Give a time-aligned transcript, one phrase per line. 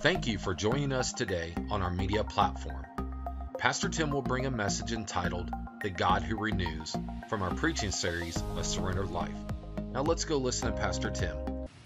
[0.00, 2.86] Thank you for joining us today on our media platform.
[3.58, 5.50] Pastor Tim will bring a message entitled
[5.82, 6.96] The God Who Renews
[7.28, 9.36] from our preaching series, A Surrendered Life.
[9.92, 11.36] Now let's go listen to Pastor Tim.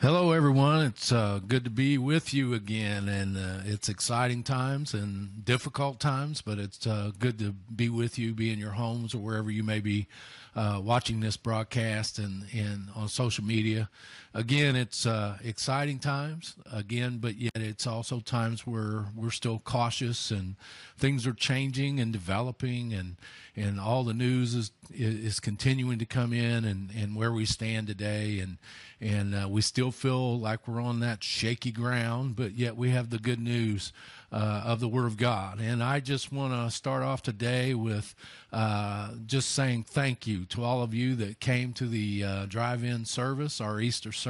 [0.01, 0.85] Hello, everyone.
[0.87, 5.99] It's uh, good to be with you again, and uh, it's exciting times and difficult
[5.99, 9.51] times, but it's uh, good to be with you, be in your homes or wherever
[9.51, 10.07] you may be
[10.55, 13.89] uh, watching this broadcast and, and on social media.
[14.37, 20.33] Again, it's uh, exciting times, again, but yet it's also times where we're still cautious
[20.33, 20.57] and
[20.99, 23.15] things are changing and developing, and,
[23.55, 27.87] and all the news is, is continuing to come in and, and where we stand
[27.87, 28.41] today.
[28.41, 28.59] And,
[29.01, 33.11] and uh, we still feel like we're on that shaky ground, but yet we have
[33.11, 33.93] the good news
[34.33, 35.61] uh, of the Word of God.
[35.61, 38.17] And I just want to start off today with
[38.53, 43.05] uh, just saying thank you to all of you that came to the uh, drive-in
[43.05, 44.24] service, our Easter service.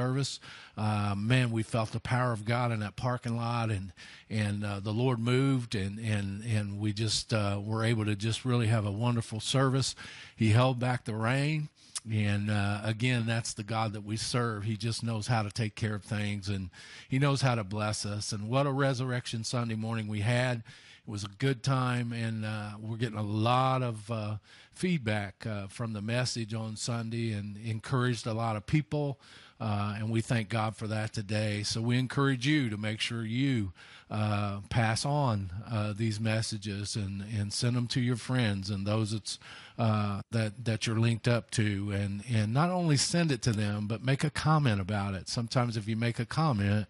[0.77, 3.93] Uh, man, we felt the power of God in that parking lot, and
[4.29, 8.45] and uh, the Lord moved, and and and we just uh, were able to just
[8.45, 9.95] really have a wonderful service.
[10.35, 11.69] He held back the rain.
[12.11, 14.63] And uh, again, that's the God that we serve.
[14.63, 16.69] He just knows how to take care of things and
[17.09, 18.31] He knows how to bless us.
[18.31, 20.61] And what a resurrection Sunday morning we had.
[21.07, 24.37] It was a good time, and uh, we're getting a lot of uh,
[24.73, 29.19] feedback uh, from the message on Sunday and encouraged a lot of people.
[29.59, 31.63] Uh, and we thank God for that today.
[31.63, 33.71] So we encourage you to make sure you
[34.11, 39.11] uh, pass on uh, these messages and, and send them to your friends and those
[39.11, 39.39] that's,
[39.79, 43.87] uh, that that you're linked up to, and and not only send it to them,
[43.87, 45.27] but make a comment about it.
[45.27, 46.87] Sometimes if you make a comment.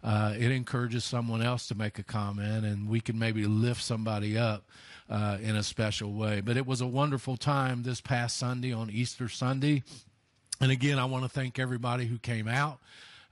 [0.00, 4.38] Uh, it encourages someone else to make a comment, and we can maybe lift somebody
[4.38, 4.62] up
[5.10, 6.40] uh, in a special way.
[6.40, 9.82] But it was a wonderful time this past Sunday on Easter Sunday.
[10.60, 12.78] And again, I want to thank everybody who came out.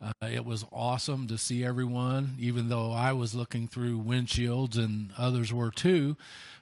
[0.00, 5.10] Uh, it was awesome to see everyone, even though I was looking through windshields and
[5.16, 6.16] others were too.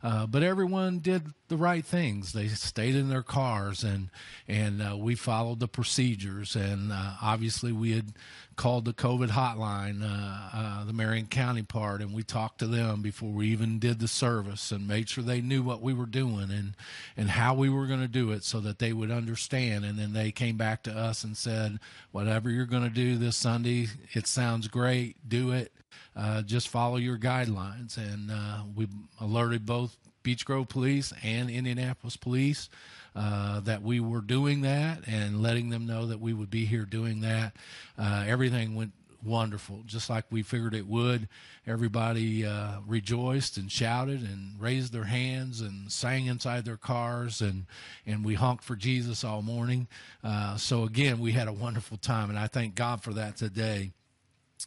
[0.04, 2.32] Uh, but everyone did the right things.
[2.32, 4.10] They stayed in their cars and
[4.46, 6.54] and uh, we followed the procedures.
[6.54, 8.12] And uh, obviously, we had
[8.56, 13.02] called the COVID hotline, uh, uh, the Marion County part, and we talked to them
[13.02, 16.50] before we even did the service and made sure they knew what we were doing
[16.50, 16.74] and
[17.16, 19.84] and how we were going to do it so that they would understand.
[19.84, 21.78] And then they came back to us and said,
[22.12, 25.16] "Whatever you're going to do this Sunday, it sounds great.
[25.28, 25.72] Do it."
[26.16, 27.96] Uh, just follow your guidelines.
[27.96, 28.88] And uh, we
[29.20, 32.68] alerted both Beech Grove Police and Indianapolis Police
[33.16, 36.84] uh, that we were doing that and letting them know that we would be here
[36.84, 37.56] doing that.
[37.98, 38.92] Uh, everything went
[39.24, 41.28] wonderful, just like we figured it would.
[41.66, 47.66] Everybody uh, rejoiced and shouted and raised their hands and sang inside their cars, and
[48.06, 49.88] and we honked for Jesus all morning.
[50.22, 53.92] Uh, so again, we had a wonderful time, and I thank God for that today.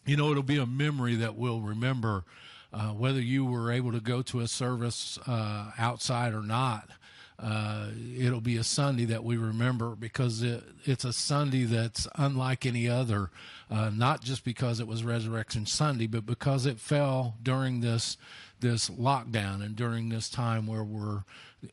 [0.05, 2.23] You know, it'll be a memory that we'll remember.
[2.73, 6.89] Uh, whether you were able to go to a service uh, outside or not,
[7.39, 12.65] uh, it'll be a Sunday that we remember because it, it's a Sunday that's unlike
[12.65, 13.29] any other,
[13.69, 18.17] uh, not just because it was Resurrection Sunday, but because it fell during this
[18.59, 21.23] this lockdown and during this time where we're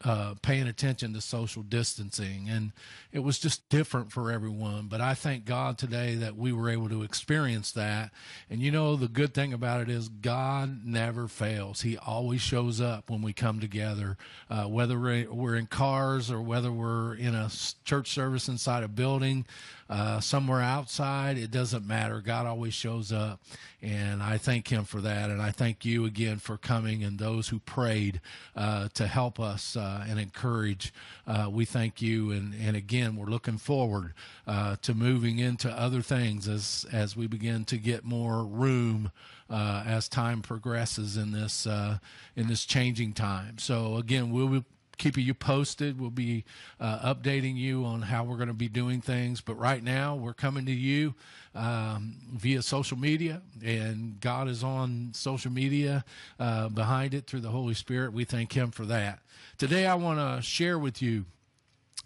[0.03, 2.49] uh, paying attention to social distancing.
[2.49, 2.72] And
[3.12, 4.87] it was just different for everyone.
[4.88, 8.11] But I thank God today that we were able to experience that.
[8.49, 11.82] And you know, the good thing about it is God never fails.
[11.82, 14.16] He always shows up when we come together,
[14.50, 17.50] uh, whether we're in cars or whether we're in a
[17.84, 19.47] church service inside a building
[19.89, 21.37] uh, somewhere outside.
[21.37, 22.21] It doesn't matter.
[22.21, 23.41] God always shows up.
[23.83, 25.31] And I thank Him for that.
[25.31, 28.21] And I thank you again for coming and those who prayed
[28.56, 30.93] uh, to help us uh, and encourage.
[31.27, 32.31] Uh, we thank you.
[32.31, 34.15] And, and again, we're looking forward
[34.47, 39.11] uh, to moving into other things as, as we begin to get more room.
[39.50, 43.59] As time progresses in this in this changing time.
[43.59, 44.65] So again, we'll be
[44.99, 46.00] keeping you posted.
[46.00, 46.44] We'll be
[46.81, 49.41] uh, updating you on how we're going to be doing things.
[49.41, 51.15] But right now, we're coming to you
[51.55, 56.05] um, via social media, and God is on social media
[56.38, 58.12] uh, behind it through the Holy Spirit.
[58.12, 59.20] We thank Him for that.
[59.58, 61.26] Today, I want to share with you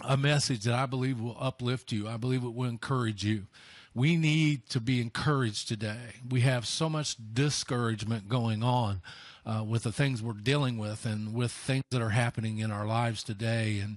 [0.01, 3.47] a message that I believe will uplift you, I believe it will encourage you.
[3.95, 6.21] We need to be encouraged today.
[6.29, 9.01] We have so much discouragement going on
[9.49, 12.87] uh, with the things we're dealing with and with things that are happening in our
[12.87, 13.79] lives today.
[13.79, 13.97] And,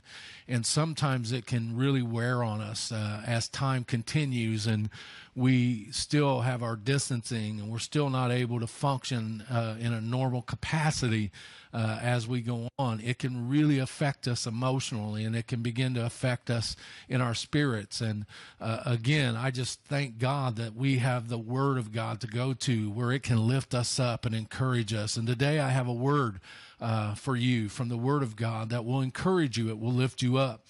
[0.52, 4.90] and sometimes it can really wear on us uh, as time continues and
[5.34, 10.02] we still have our distancing and we're still not able to function uh, in a
[10.02, 11.32] normal capacity
[11.74, 13.00] uh, as we go on.
[13.00, 16.76] It can really affect us emotionally and it can begin to affect us
[17.08, 18.02] in our spirits.
[18.02, 18.26] And
[18.60, 22.54] uh, again, I just thank God that we have the Word of God to go
[22.54, 25.16] to where it can lift us up and encourage us.
[25.16, 26.42] And today I have a word
[26.82, 30.22] uh, for you from the Word of God that will encourage you, it will lift
[30.22, 30.62] you up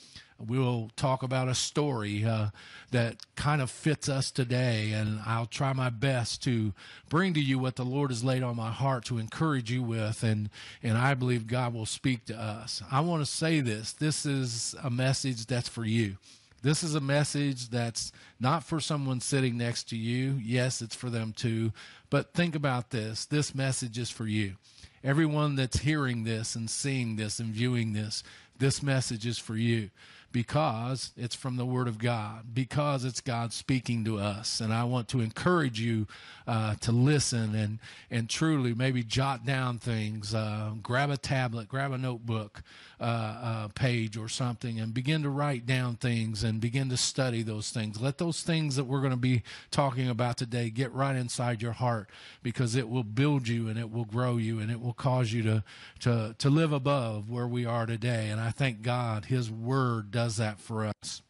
[0.47, 2.47] we'll talk about a story uh,
[2.91, 6.73] that kind of fits us today, and I'll try my best to
[7.09, 10.23] bring to you what the Lord has laid on my heart to encourage you with,
[10.23, 10.49] and
[10.83, 12.81] and I believe God will speak to us.
[12.91, 16.17] I want to say this: this is a message that's for you.
[16.63, 20.39] This is a message that's not for someone sitting next to you.
[20.43, 21.71] Yes, it's for them too,
[22.09, 24.55] but think about this: this message is for you.
[25.03, 28.23] Everyone that's hearing this and seeing this and viewing this,
[28.59, 29.89] this message is for you
[30.31, 34.61] because it's from the Word of God, because it's God speaking to us.
[34.61, 36.07] And I want to encourage you
[36.47, 41.91] uh, to listen and, and truly maybe jot down things, uh, grab a tablet, grab
[41.91, 42.63] a notebook
[43.01, 47.41] uh, uh, page or something, and begin to write down things and begin to study
[47.41, 47.99] those things.
[47.99, 51.71] Let those things that we're going to be talking about today get right inside your
[51.71, 52.11] heart
[52.43, 55.41] because it will build you and it will grow you and it will cause you
[55.41, 55.63] to,
[56.01, 58.29] to, to live above where we are today.
[58.29, 61.23] And I thank God His Word does that for us.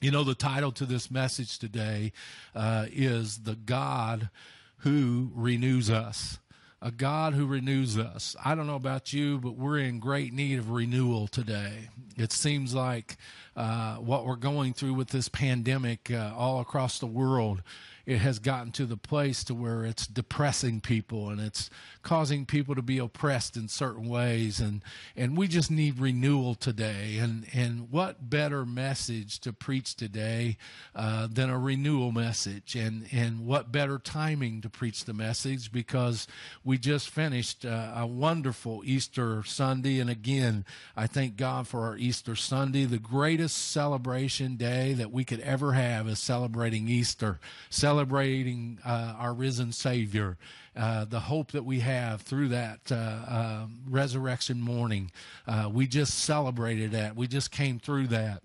[0.00, 2.12] You know, the title to this message today
[2.52, 4.28] uh, is The God
[4.78, 6.38] Who Renews Us.
[6.82, 8.36] A God who renews us.
[8.44, 11.88] I don't know about you, but we're in great need of renewal today.
[12.16, 13.16] It seems like
[13.56, 17.62] uh, what we're going through with this pandemic uh, all across the world
[18.06, 21.68] it has gotten to the place to where it's depressing people and it's
[22.02, 24.60] causing people to be oppressed in certain ways.
[24.60, 24.80] And
[25.16, 27.18] and we just need renewal today.
[27.18, 30.56] And and what better message to preach today
[30.94, 32.76] uh, than a renewal message?
[32.76, 35.72] And and what better timing to preach the message?
[35.72, 36.28] Because
[36.62, 39.98] we just finished uh, a wonderful Easter Sunday.
[39.98, 40.64] And again
[40.96, 42.84] I thank God for our Easter Sunday.
[42.84, 47.40] The greatest celebration day that we could ever have is celebrating Easter
[47.98, 50.36] uh, our risen Savior,
[50.76, 55.10] uh, the hope that we have through that uh, uh resurrection morning.
[55.46, 57.16] Uh, we just celebrated that.
[57.16, 58.42] We just came through that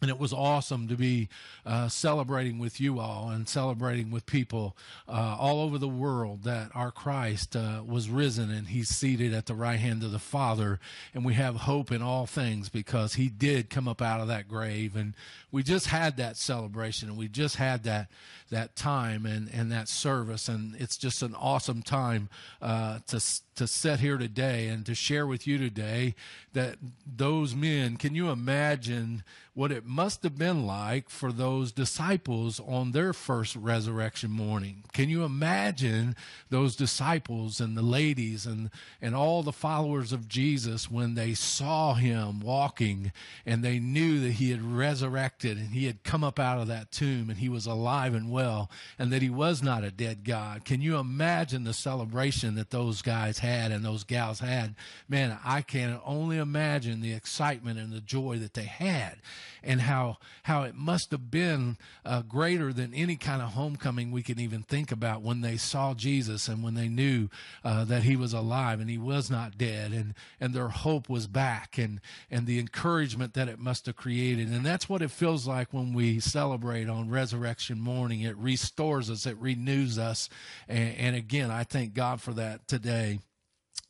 [0.00, 1.30] and it was awesome to be
[1.64, 4.76] uh, celebrating with you all and celebrating with people
[5.08, 7.56] uh, all over the world that our Christ
[7.86, 10.78] was risen and he's seated at the right hand of the Father.
[11.14, 14.46] And we have hope in all things because he did come up out of that
[14.46, 14.94] grave.
[14.94, 15.14] And
[15.54, 18.10] we just had that celebration and we just had that
[18.50, 20.48] that time and, and that service.
[20.48, 22.28] And it's just an awesome time
[22.60, 23.20] uh, to
[23.56, 26.16] to sit here today and to share with you today
[26.54, 29.22] that those men, can you imagine
[29.54, 34.82] what it must have been like for those disciples on their first resurrection morning?
[34.92, 36.16] Can you imagine
[36.50, 38.70] those disciples and the ladies and,
[39.00, 43.12] and all the followers of Jesus when they saw him walking
[43.46, 46.90] and they knew that he had resurrected and he had come up out of that
[46.90, 50.64] tomb and he was alive and well and that he was not a dead God?
[50.64, 54.74] Can you imagine the celebration that those guys had and those gals had,
[55.08, 59.16] man, I can only imagine the excitement and the joy that they had
[59.64, 64.22] and how how it must have been uh, greater than any kind of homecoming we
[64.22, 67.28] can even think about when they saw Jesus and when they knew
[67.64, 71.26] uh, that he was alive and he was not dead and and their hope was
[71.26, 72.00] back and
[72.30, 74.48] and the encouragement that it must have created.
[74.48, 78.20] And that's what it feels like when we celebrate on resurrection morning.
[78.20, 80.28] It restores us it renews us.
[80.68, 83.20] And, and again I thank God for that today.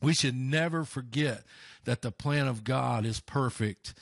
[0.01, 1.43] We should never forget
[1.85, 3.93] that the plan of God is perfect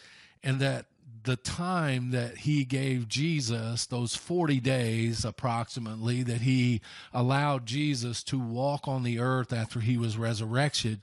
[0.44, 0.86] and that
[1.24, 6.82] the time that he gave Jesus, those 40 days approximately, that he
[7.14, 11.02] allowed Jesus to walk on the earth after he was resurrected,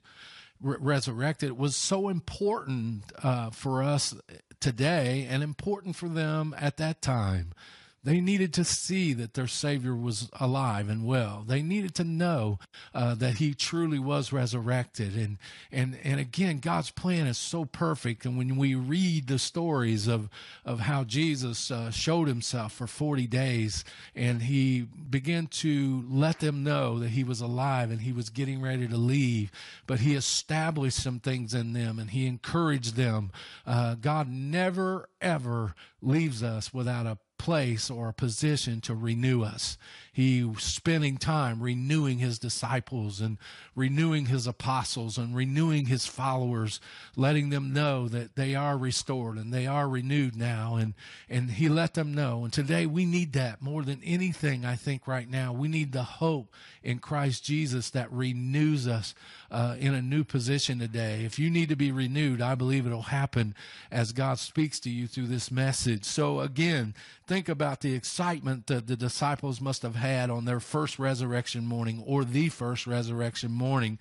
[0.61, 4.15] re- resurrected was so important uh, for us
[4.61, 7.53] today and important for them at that time.
[8.03, 11.45] They needed to see that their Savior was alive and well.
[11.47, 12.59] They needed to know
[12.95, 15.15] uh, that He truly was resurrected.
[15.15, 15.37] And
[15.71, 18.25] and and again, God's plan is so perfect.
[18.25, 20.31] And when we read the stories of
[20.65, 26.65] of how Jesus uh, showed Himself for forty days, and He began to let them
[26.65, 29.53] know that He was alive and He was getting ready to leave,
[29.87, 33.31] but He established some things in them and He encouraged them.
[33.67, 39.79] Uh, God never ever leaves us without a place or a position to renew us.
[40.13, 43.39] He spending time renewing his disciples and
[43.75, 46.81] renewing his apostles and renewing his followers,
[47.17, 50.77] letting them know that they are restored and they are renewed now.
[50.77, 50.93] And,
[51.31, 52.45] and he let them know.
[52.45, 55.55] And today we need that more than anything, I think, right now.
[55.55, 59.15] We need the hope in Christ Jesus that renews us
[59.51, 61.25] uh, in a new position today.
[61.25, 63.55] If you need to be renewed, I believe it'll happen
[63.91, 66.05] as God speaks to you through this message.
[66.05, 66.95] So again,
[67.27, 72.03] think about the excitement that the disciples must have had on their first resurrection morning
[72.07, 73.99] or the first resurrection morning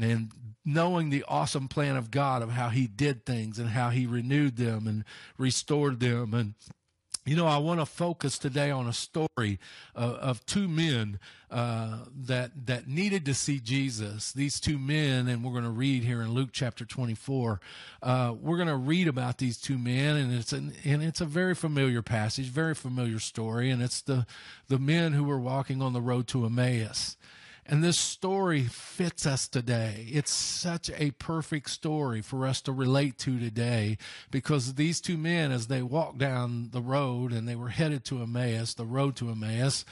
[0.00, 0.30] and
[0.64, 4.56] knowing the awesome plan of God of how he did things and how he renewed
[4.56, 5.04] them and
[5.38, 6.54] restored them and
[7.26, 9.58] you know, I want to focus today on a story
[9.96, 11.18] uh, of two men
[11.50, 14.32] uh, that that needed to see Jesus.
[14.32, 17.60] These two men, and we're going to read here in Luke chapter 24.
[18.00, 21.26] Uh, we're going to read about these two men, and it's an, and it's a
[21.26, 24.24] very familiar passage, very familiar story, and it's the
[24.68, 27.16] the men who were walking on the road to Emmaus.
[27.68, 30.06] And this story fits us today.
[30.08, 33.98] It's such a perfect story for us to relate to today
[34.30, 38.22] because these two men, as they walked down the road and they were headed to
[38.22, 39.84] Emmaus, the road to Emmaus,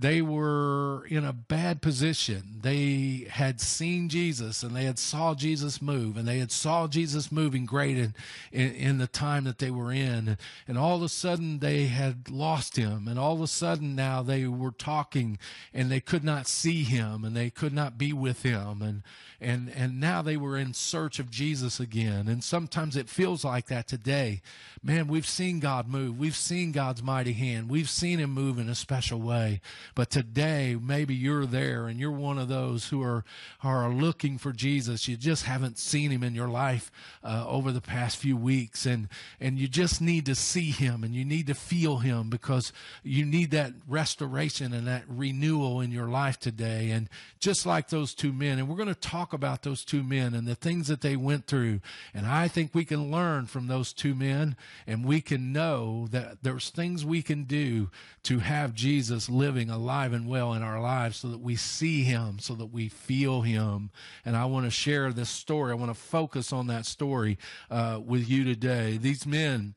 [0.00, 2.60] they were in a bad position.
[2.62, 7.30] They had seen Jesus and they had saw Jesus move and they had saw Jesus
[7.30, 8.14] moving great in,
[8.50, 10.38] in, in, the time that they were in.
[10.66, 13.08] And all of a sudden they had lost him.
[13.08, 15.38] And all of a sudden now they were talking
[15.74, 18.80] and they could not see him and they could not be with him.
[18.80, 19.02] And,
[19.40, 22.28] and, and now they were in search of Jesus again.
[22.28, 24.42] And sometimes it feels like that today.
[24.82, 26.18] Man, we've seen God move.
[26.18, 27.70] We've seen God's mighty hand.
[27.70, 29.62] We've seen him move in a special way.
[29.94, 33.24] But today, maybe you're there and you're one of those who are,
[33.62, 35.08] are looking for Jesus.
[35.08, 36.90] You just haven't seen him in your life
[37.24, 38.84] uh, over the past few weeks.
[38.84, 39.08] And,
[39.40, 43.24] and you just need to see him and you need to feel him because you
[43.24, 46.90] need that restoration and that renewal in your life today.
[46.90, 50.34] And just like those two men, and we're going to talk about those two men
[50.34, 51.80] and the things that they went through.
[52.14, 54.56] And I think we can learn from those two men
[54.86, 57.90] and we can know that there's things we can do
[58.24, 62.38] to have Jesus living alive and well in our lives so that we see him,
[62.38, 63.90] so that we feel him.
[64.24, 65.72] And I want to share this story.
[65.72, 67.38] I want to focus on that story
[67.70, 68.96] uh, with you today.
[68.96, 69.74] These men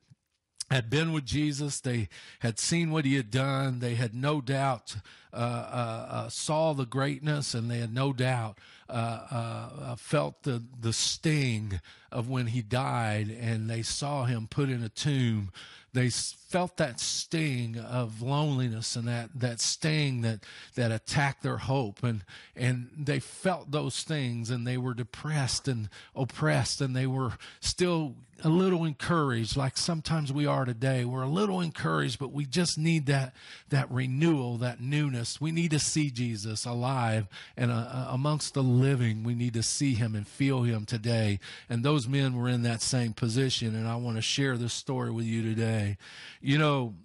[0.73, 1.79] had been with Jesus.
[1.79, 3.79] They had seen what he had done.
[3.79, 4.95] They had no doubt
[5.31, 8.57] uh, uh, uh, saw the greatness, and they had no doubt
[8.89, 8.91] uh,
[9.31, 11.79] uh, uh, felt the the sting
[12.11, 15.51] of when he died, and they saw him put in a tomb
[15.93, 16.09] they
[16.53, 20.39] felt that sting of loneliness and that, that sting that,
[20.75, 22.03] that attacked their hope.
[22.03, 22.23] And,
[22.55, 28.13] and they felt those things and they were depressed and oppressed and they were still
[28.43, 31.05] a little encouraged, like sometimes we are today.
[31.05, 33.33] We're a little encouraged, but we just need that,
[33.69, 35.39] that renewal, that newness.
[35.39, 39.23] We need to see Jesus alive and uh, uh amongst the living.
[39.23, 41.39] We need to see him and feel him today.
[41.69, 43.75] And those men were in that same position.
[43.75, 45.97] And I want to share this story with you today.
[46.45, 46.95] You know,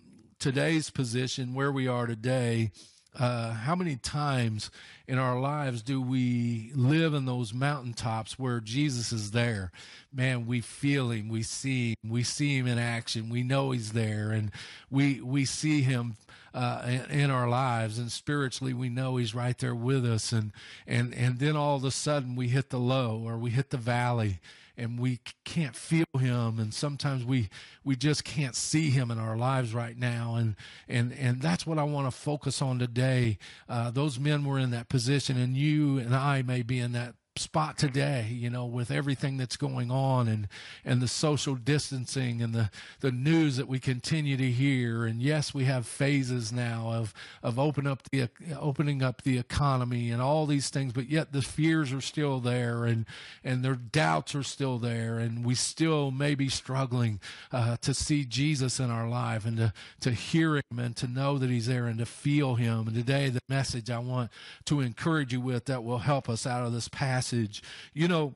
[0.41, 2.73] today's position, where we are today,
[3.17, 4.69] uh, how many times
[5.07, 9.71] in our lives do we live in those mountaintops where Jesus is there?
[10.13, 13.93] Man, we feel him, we see him, we see him in action, we know he's
[13.93, 14.51] there, and
[14.91, 16.17] we we see him
[16.53, 20.51] uh, in, in, our lives, and spiritually we know he's right there with us, and
[20.85, 23.77] and and then all of a sudden we hit the low or we hit the
[23.77, 24.41] valley,
[24.79, 27.49] and we can't feel him and sometimes we
[27.85, 30.57] we just can't see him in our lives right now and
[30.89, 33.39] and and that's what i want to focus on today.
[33.69, 37.15] Uh, those men were in that position and you and i may be in that
[37.39, 40.49] spot today, you know, with everything that's going on and,
[40.85, 45.05] and the social distancing and the, the news that we continue to hear.
[45.07, 48.29] And yes, we have phases now of, of open up the,
[48.59, 52.85] opening up the economy and all these things, but yet the fears are still there
[52.85, 53.07] and,
[53.45, 55.19] and their doubts are still there.
[55.19, 57.21] And we still may be struggling
[57.53, 61.39] uh, to see Jesus in our life and to, to hear him and to know
[61.39, 62.89] that he's there and to feel him.
[62.89, 64.31] And today, the message I want
[64.67, 67.63] to encourage you with that will help us out of this passage passage.
[67.93, 68.35] You know,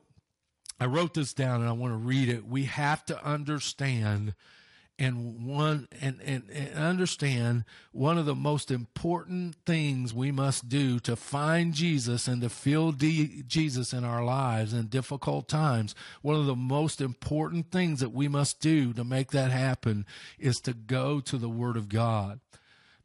[0.79, 2.45] I wrote this down and I want to read it.
[2.45, 4.35] We have to understand
[4.99, 10.99] and one and, and, and, understand one of the most important things we must do
[10.99, 15.95] to find Jesus and to feel D, Jesus in our lives in difficult times.
[16.21, 20.05] One of the most important things that we must do to make that happen
[20.37, 22.39] is to go to the Word of God.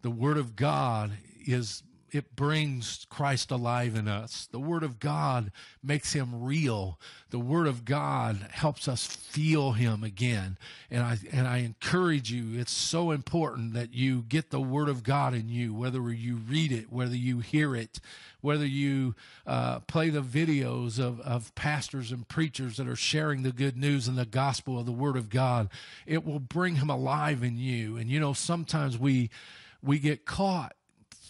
[0.03, 1.13] The Word of God
[1.47, 4.49] is it brings Christ alive in us.
[4.51, 6.99] The Word of God makes Him real.
[7.31, 10.57] The Word of God helps us feel Him again.
[10.91, 12.59] And I and I encourage you.
[12.59, 16.73] It's so important that you get the Word of God in you, whether you read
[16.73, 18.01] it, whether you hear it,
[18.41, 19.15] whether you
[19.47, 24.09] uh, play the videos of of pastors and preachers that are sharing the good news
[24.09, 25.69] and the gospel of the Word of God.
[26.07, 27.97] It will bring Him alive in you.
[27.97, 29.31] And you know, sometimes we
[29.83, 30.75] we get caught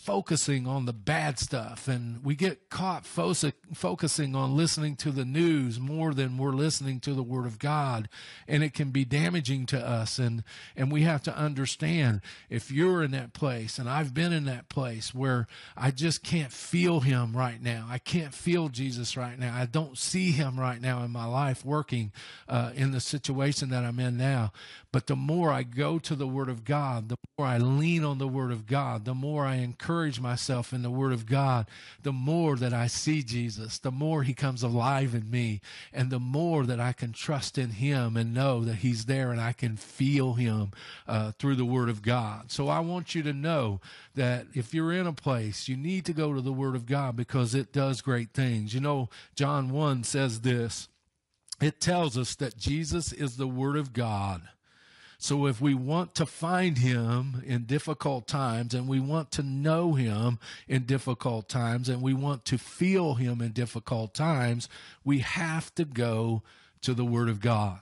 [0.09, 3.35] focusing on the bad stuff and we get caught fo-
[3.75, 8.09] focusing on listening to the news more than we're listening to the word of God
[8.49, 10.43] and it can be damaging to us and
[10.75, 14.71] and we have to understand if you're in that place and I've been in that
[14.71, 15.47] place where
[15.77, 17.87] I just can't feel him right now.
[17.91, 19.55] I can't feel Jesus right now.
[19.55, 22.13] I don't see him right now in my life working
[22.49, 24.53] uh, in the situation that I'm in now.
[24.91, 28.17] But the more I go to the word of God the more I lean on
[28.17, 31.67] the word of God the more I encourage encourage myself in the Word of God,
[32.05, 35.61] the more that I see Jesus, the more He comes alive in me,
[35.93, 39.41] and the more that I can trust in Him and know that He's there and
[39.41, 40.71] I can feel Him
[41.09, 42.53] uh, through the Word of God.
[42.53, 43.81] So I want you to know
[44.15, 47.17] that if you're in a place, you need to go to the Word of God
[47.17, 48.73] because it does great things.
[48.73, 50.87] You know, John 1 says this
[51.61, 54.43] it tells us that Jesus is the Word of God
[55.19, 59.95] so if we want to find him in difficult times and we want to know
[59.95, 64.69] him in difficult times and we want to feel him in difficult times,
[65.05, 66.43] we have to go
[66.83, 67.81] to the word of God.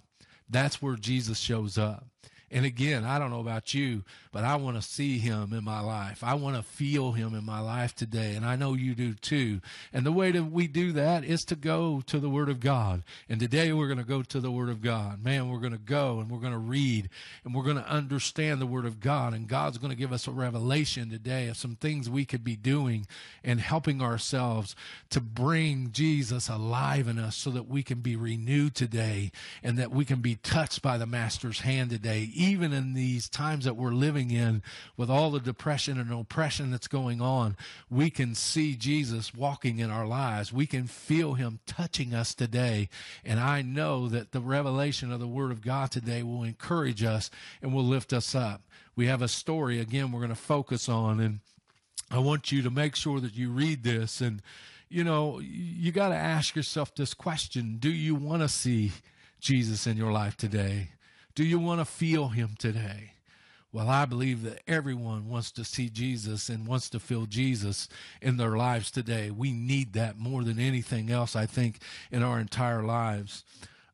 [0.48, 2.06] That's where Jesus shows up.
[2.50, 5.80] And again, I don't know about you, but I want to see him in my
[5.80, 6.22] life.
[6.22, 8.36] I want to feel him in my life today.
[8.36, 9.60] And I know you do too.
[9.92, 13.02] And the way that we do that is to go to the Word of God.
[13.28, 15.24] And today we're going to go to the Word of God.
[15.24, 17.08] Man, we're going to go and we're going to read
[17.44, 19.34] and we're going to understand the Word of God.
[19.34, 22.56] And God's going to give us a revelation today of some things we could be
[22.56, 23.08] doing
[23.42, 24.76] and helping ourselves
[25.10, 29.32] to bring Jesus alive in us so that we can be renewed today
[29.64, 33.64] and that we can be touched by the Master's hand today even in these times
[33.64, 34.62] that we're living in
[34.96, 37.56] with all the depression and oppression that's going on,
[37.90, 40.52] we can see Jesus walking in our lives.
[40.52, 42.88] We can feel him touching us today.
[43.24, 47.30] And I know that the revelation of the word of God today will encourage us
[47.62, 48.62] and will lift us up.
[48.94, 51.40] We have a story again we're going to focus on and
[52.10, 54.40] I want you to make sure that you read this and
[54.88, 57.78] you know, you got to ask yourself this question.
[57.78, 58.92] Do you want to see
[59.40, 60.90] Jesus in your life today?
[61.36, 63.12] Do you want to feel him today?
[63.70, 67.88] Well, I believe that everyone wants to see Jesus and wants to feel Jesus
[68.22, 69.30] in their lives today.
[69.30, 73.44] We need that more than anything else, I think, in our entire lives.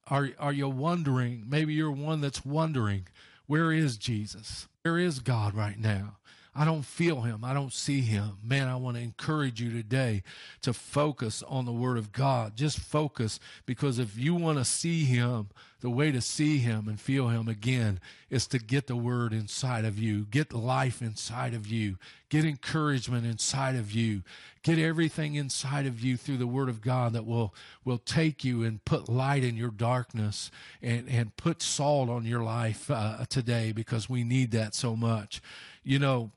[0.06, 1.46] Are, are you wondering?
[1.48, 3.09] Maybe you're one that's wondering,
[3.48, 4.68] where is Jesus?
[4.83, 6.18] Where is God right now?
[6.55, 7.44] I don't feel him.
[7.44, 8.37] I don't see him.
[8.44, 10.22] Man, I want to encourage you today
[10.61, 12.57] to focus on the word of God.
[12.57, 15.48] Just focus because if you want to see him,
[15.83, 19.85] the way to see him and feel him again is to get the word inside
[19.85, 21.97] of you, get life inside of you,
[22.29, 24.23] get encouragement inside of you,
[24.62, 27.53] get everything inside of you through the word of God that will,
[27.85, 32.45] will take you and put light in your darkness and, and put salt on your
[32.45, 35.42] life uh, today because we need that so much.
[35.83, 36.31] You know,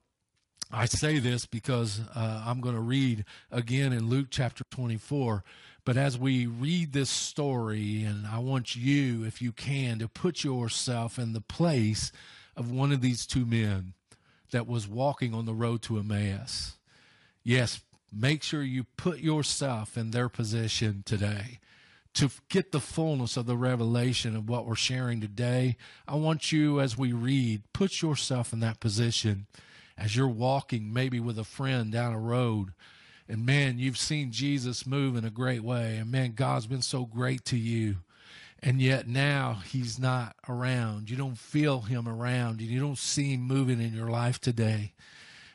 [0.71, 5.43] I say this because uh, I'm going to read again in Luke chapter 24.
[5.85, 10.43] But as we read this story, and I want you, if you can, to put
[10.43, 12.11] yourself in the place
[12.57, 13.93] of one of these two men
[14.49, 16.77] that was walking on the road to Emmaus.
[17.43, 21.59] Yes, make sure you put yourself in their position today
[22.15, 25.77] to get the fullness of the revelation of what we're sharing today.
[26.07, 29.45] I want you, as we read, put yourself in that position
[29.97, 32.71] as you're walking maybe with a friend down a road
[33.27, 35.97] and man you've seen jesus move in a great way.
[35.97, 37.97] And man god's been so great to you.
[38.61, 41.09] And yet now he's not around.
[41.09, 44.93] You don't feel him around and you don't see him moving in your life today.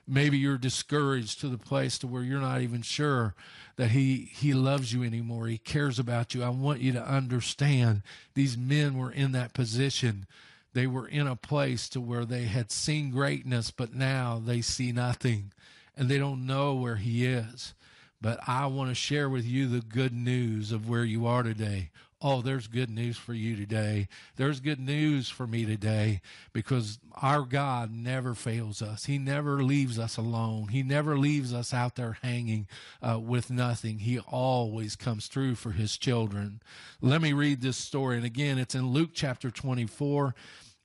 [0.06, 3.34] Maybe you're discouraged to the place to where you're not even sure
[3.76, 5.46] that he he loves you anymore.
[5.46, 6.42] He cares about you.
[6.42, 8.02] I want you to understand
[8.34, 10.26] these men were in that position.
[10.72, 14.92] They were in a place to where they had seen greatness, but now they see
[14.92, 15.52] nothing
[15.96, 17.74] and they don't know where he is.
[18.20, 21.90] But I want to share with you the good news of where you are today.
[22.22, 24.06] Oh, there's good news for you today.
[24.36, 26.20] There's good news for me today
[26.52, 29.06] because our God never fails us.
[29.06, 30.68] He never leaves us alone.
[30.68, 32.68] He never leaves us out there hanging
[33.00, 34.00] uh, with nothing.
[34.00, 36.60] He always comes through for his children.
[37.00, 38.18] Let me read this story.
[38.18, 40.34] And again, it's in Luke chapter 24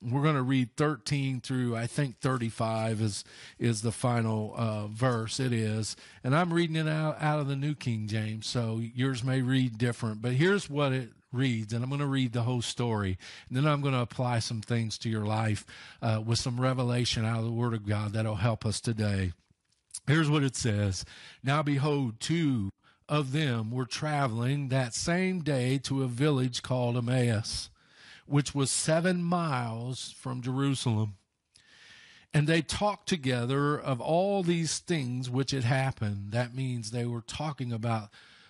[0.01, 3.23] We're going to read 13 through I think 35 is
[3.57, 5.39] is the final uh, verse.
[5.39, 9.23] It is, and I'm reading it out out of the New King James, so yours
[9.23, 10.21] may read different.
[10.21, 13.65] But here's what it reads, and I'm going to read the whole story, and then
[13.65, 15.65] I'm going to apply some things to your life
[16.01, 19.33] uh, with some revelation out of the Word of God that'll help us today.
[20.07, 21.05] Here's what it says
[21.43, 22.69] Now behold, two
[23.07, 27.69] of them were traveling that same day to a village called Emmaus,
[28.25, 31.15] which was seven miles from Jerusalem.
[32.33, 36.31] And they talked together of all these things which had happened.
[36.31, 38.09] That means they were talking about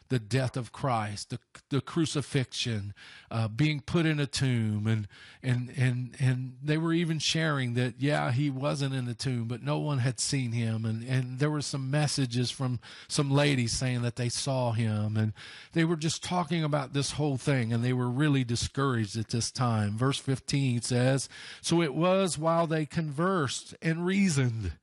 [0.09, 1.39] the death of Christ, the,
[1.69, 2.93] the crucifixion,
[3.31, 5.07] uh, being put in a tomb, and
[5.41, 9.63] and and and they were even sharing that yeah he wasn't in the tomb, but
[9.63, 14.03] no one had seen him, and and there were some messages from some ladies saying
[14.03, 15.33] that they saw him, and
[15.73, 19.51] they were just talking about this whole thing, and they were really discouraged at this
[19.51, 19.97] time.
[19.97, 21.27] Verse fifteen says,
[21.61, 24.73] "So it was while they conversed and reasoned."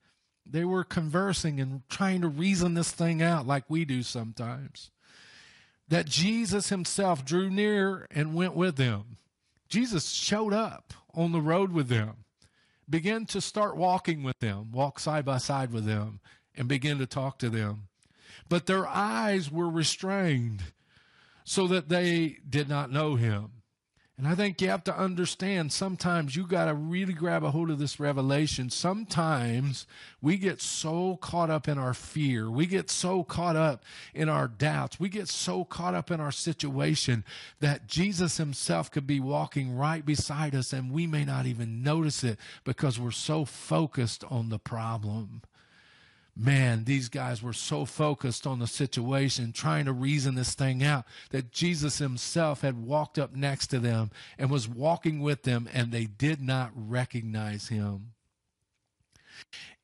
[0.45, 4.91] They were conversing and trying to reason this thing out like we do sometimes
[5.93, 9.19] that Jesus himself drew near and went with them.
[9.69, 12.25] Jesus showed up on the road with them,
[12.89, 16.21] began to start walking with them, walk side by side with them,
[16.55, 17.89] and begin to talk to them.
[18.49, 20.63] But their eyes were restrained
[21.45, 23.51] so that they did not know him.
[24.23, 27.71] And I think you have to understand sometimes you got to really grab a hold
[27.71, 28.71] of this revelation.
[28.71, 29.85] Sometimes
[30.21, 32.49] we get so caught up in our fear.
[32.49, 33.83] We get so caught up
[34.15, 35.01] in our doubts.
[35.01, 37.25] We get so caught up in our situation
[37.59, 42.23] that Jesus himself could be walking right beside us and we may not even notice
[42.23, 45.43] it because we're so focused on the problem
[46.37, 51.05] man, these guys were so focused on the situation, trying to reason this thing out,
[51.31, 55.93] that Jesus himself had walked up next to them and was walking with them, and
[55.93, 58.13] they did not recognize him.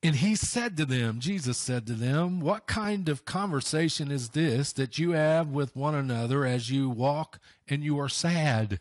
[0.02, 4.72] And he said to them, Jesus said to them, What kind of conversation is this
[4.74, 8.78] that you have with one another as you walk and you are sad?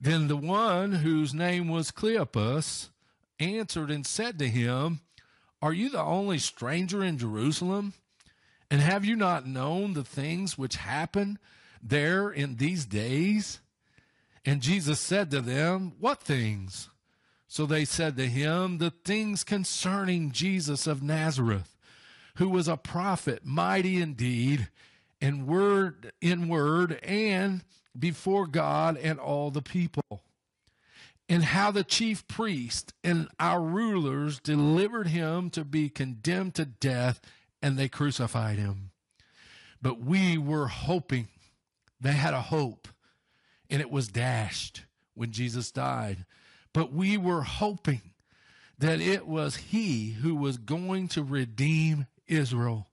[0.00, 2.88] Then the one whose name was Cleopas
[3.38, 5.00] answered and said to him,
[5.60, 7.94] are you the only stranger in Jerusalem?
[8.70, 11.38] And have you not known the things which happen
[11.82, 13.60] there in these days?
[14.44, 16.90] And Jesus said to them, What things?
[17.48, 21.76] So they said to him, The things concerning Jesus of Nazareth,
[22.36, 24.68] who was a prophet, mighty indeed,
[25.20, 27.64] in word in word and
[27.98, 30.22] before God and all the people
[31.28, 37.20] and how the chief priest and our rulers delivered him to be condemned to death
[37.60, 38.90] and they crucified him.
[39.82, 41.28] But we were hoping,
[42.00, 42.88] they had a hope,
[43.68, 46.24] and it was dashed when Jesus died.
[46.72, 48.02] But we were hoping
[48.78, 52.88] that it was he who was going to redeem Israel.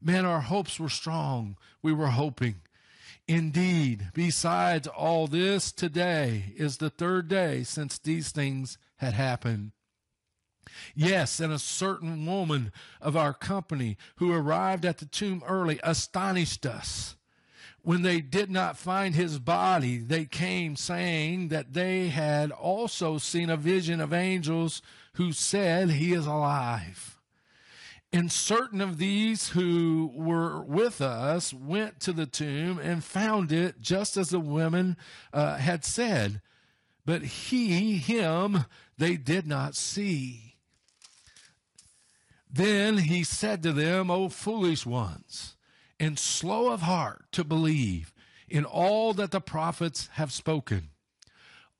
[0.00, 1.56] Man, our hopes were strong.
[1.82, 2.56] We were hoping.
[3.26, 9.72] Indeed, besides all this, today is the third day since these things had happened.
[10.94, 16.66] Yes, and a certain woman of our company who arrived at the tomb early astonished
[16.66, 17.16] us.
[17.82, 23.50] When they did not find his body, they came saying that they had also seen
[23.50, 24.80] a vision of angels
[25.14, 27.13] who said he is alive.
[28.12, 33.80] And certain of these who were with us went to the tomb and found it
[33.80, 34.96] just as the women
[35.32, 36.40] uh, had said.
[37.04, 40.54] But he, him, they did not see.
[42.48, 45.56] Then he said to them, O foolish ones,
[45.98, 48.12] and slow of heart to believe
[48.48, 50.90] in all that the prophets have spoken.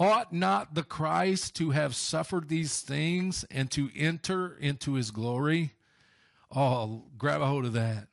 [0.00, 5.74] Ought not the Christ to have suffered these things and to enter into his glory?
[6.54, 8.08] Oh, grab a hold of that.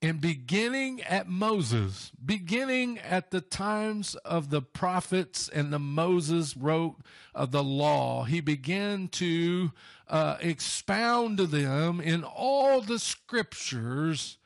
[0.00, 6.96] And beginning at Moses, beginning at the times of the prophets and the Moses wrote
[7.34, 9.72] of the law, he began to
[10.06, 14.38] uh, expound to them in all the scriptures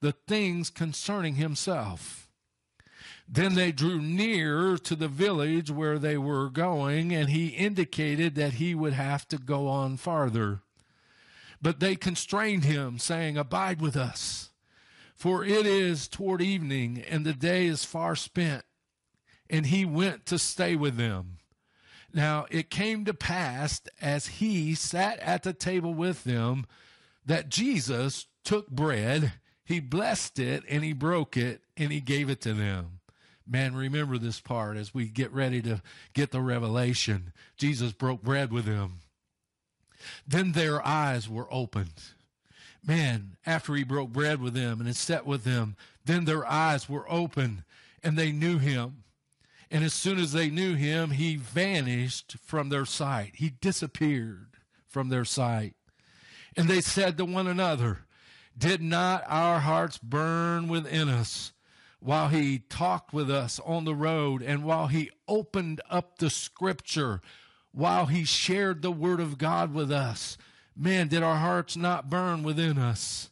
[0.00, 2.28] the things concerning himself.
[3.28, 8.54] Then they drew near to the village where they were going, and he indicated that
[8.54, 10.62] he would have to go on farther.
[11.66, 14.50] But they constrained him, saying, Abide with us,
[15.16, 18.64] for it is toward evening, and the day is far spent.
[19.50, 21.38] And he went to stay with them.
[22.14, 26.66] Now it came to pass, as he sat at the table with them,
[27.24, 29.32] that Jesus took bread,
[29.64, 33.00] he blessed it, and he broke it, and he gave it to them.
[33.44, 35.82] Man, remember this part as we get ready to
[36.14, 37.32] get the revelation.
[37.56, 39.00] Jesus broke bread with them.
[40.26, 42.02] Then their eyes were opened.
[42.86, 46.88] Man, after he broke bread with them and had sat with them, then their eyes
[46.88, 47.64] were opened
[48.02, 49.02] and they knew him.
[49.70, 53.32] And as soon as they knew him, he vanished from their sight.
[53.34, 55.74] He disappeared from their sight.
[56.56, 58.06] And they said to one another,
[58.56, 61.52] Did not our hearts burn within us
[61.98, 67.20] while he talked with us on the road and while he opened up the scripture,
[67.76, 70.38] while he shared the word of God with us?
[70.74, 73.28] Man, did our hearts not burn within us?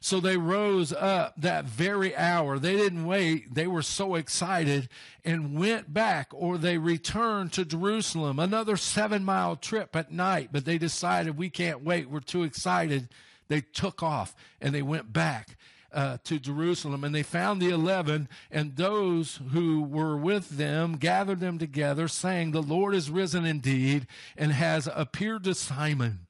[0.00, 2.58] So they rose up that very hour.
[2.58, 3.54] They didn't wait.
[3.54, 4.90] They were so excited
[5.24, 8.38] and went back or they returned to Jerusalem.
[8.38, 12.10] Another seven mile trip at night, but they decided we can't wait.
[12.10, 13.08] We're too excited.
[13.48, 15.56] They took off and they went back.
[15.90, 21.40] Uh, to Jerusalem, and they found the eleven, and those who were with them gathered
[21.40, 26.26] them together, saying, The Lord is risen indeed, and has appeared to Simon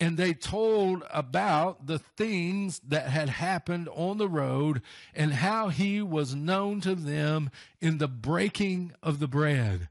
[0.00, 4.80] and they told about the things that had happened on the road
[5.14, 7.50] and how he was known to them
[7.82, 9.89] in the breaking of the bread.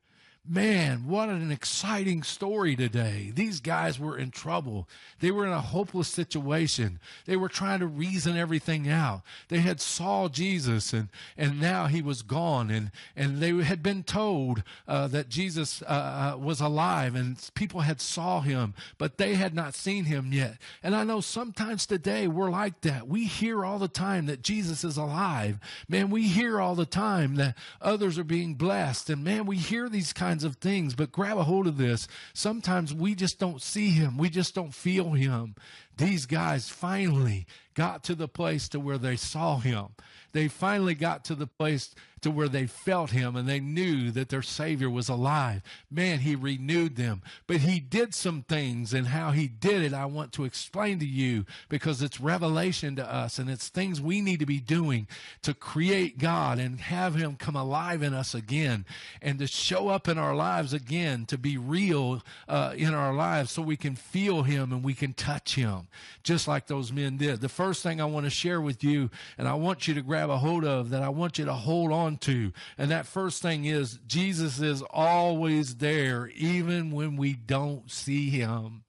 [0.52, 3.32] Man, what an exciting story today.
[3.36, 4.90] These guys were in trouble.
[5.20, 7.00] They were in a hopeless situation.
[7.28, 9.22] They were trying to reason everything out.
[9.50, 14.02] They had saw Jesus and, and now he was gone and, and they had been
[14.02, 19.36] told uh, that Jesus uh, uh, was alive and people had saw him, but they
[19.36, 20.58] had not seen him yet.
[20.82, 23.08] And I know sometimes today we're like that.
[23.08, 25.60] We hear all the time that Jesus is alive.
[25.88, 29.12] Man, we hear all the time that others are being blessed.
[29.12, 32.08] And man, we hear these kinds kinds of things, but grab a hold of this.
[32.34, 34.18] Sometimes we just don't see him.
[34.18, 35.56] We just don't feel him.
[35.98, 39.88] These guys finally got to the place to where they saw him.
[40.32, 44.30] They finally got to the place to where they felt him and they knew that
[44.30, 45.62] their Savior was alive.
[45.90, 47.22] Man, he renewed them.
[47.48, 51.06] But he did some things, and how he did it, I want to explain to
[51.06, 55.08] you because it's revelation to us and it's things we need to be doing
[55.42, 58.86] to create God and have him come alive in us again
[59.22, 63.52] and to show up in our lives again, to be real uh, in our lives
[63.52, 65.88] so we can feel him and we can touch him,
[66.24, 67.42] just like those men did.
[67.42, 70.30] The first thing I want to share with you, and I want you to grab
[70.30, 72.52] a hold of, that I want you to hold on to.
[72.78, 78.84] And that first thing is Jesus is always there, even when we don't see him.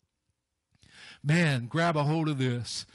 [1.22, 2.86] Man, grab a hold of this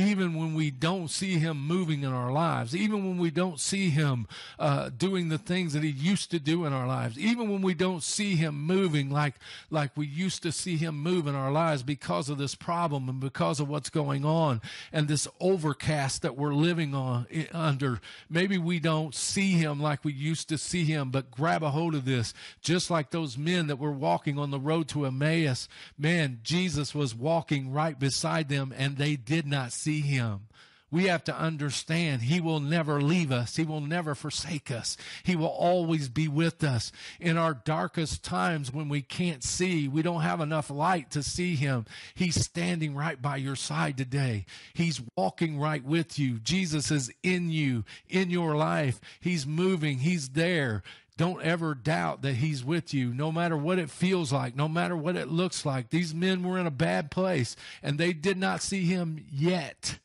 [0.00, 3.90] even when we don't see him moving in our lives, even when we don't see
[3.90, 4.26] him
[4.58, 7.74] uh, doing the things that he used to do in our lives, even when we
[7.74, 9.34] don't see him moving like,
[9.70, 13.20] like we used to see him move in our lives because of this problem and
[13.20, 14.60] because of what's going on
[14.92, 18.00] and this overcast that we're living on under.
[18.28, 21.94] Maybe we don't see him like we used to see him, but grab a hold
[21.94, 22.32] of this.
[22.62, 27.14] Just like those men that were walking on the road to Emmaus, man, Jesus was
[27.14, 30.46] walking right beside them and they did not see see him.
[30.92, 33.54] We have to understand he will never leave us.
[33.54, 34.96] He will never forsake us.
[35.22, 39.86] He will always be with us in our darkest times when we can't see.
[39.86, 41.86] We don't have enough light to see him.
[42.14, 44.46] He's standing right by your side today.
[44.74, 46.40] He's walking right with you.
[46.40, 49.00] Jesus is in you, in your life.
[49.20, 49.98] He's moving.
[49.98, 50.82] He's there.
[51.20, 54.96] Don't ever doubt that he's with you, no matter what it feels like, no matter
[54.96, 55.90] what it looks like.
[55.90, 59.98] These men were in a bad place and they did not see him yet.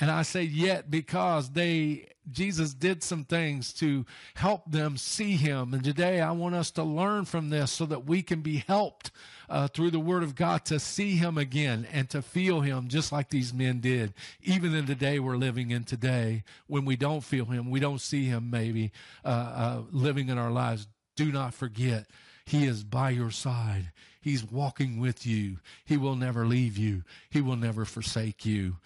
[0.00, 5.72] And I say yet because they Jesus did some things to help them see him.
[5.72, 9.10] And today I want us to learn from this so that we can be helped
[9.48, 13.12] uh, through the word of God to see him again and to feel him just
[13.12, 14.12] like these men did.
[14.42, 18.00] Even in the day we're living in today, when we don't feel him, we don't
[18.00, 18.92] see him maybe
[19.24, 20.86] uh, uh, living in our lives.
[21.16, 22.06] Do not forget,
[22.44, 23.92] he is by your side.
[24.20, 25.58] He's walking with you.
[25.84, 27.04] He will never leave you.
[27.30, 28.76] He will never forsake you.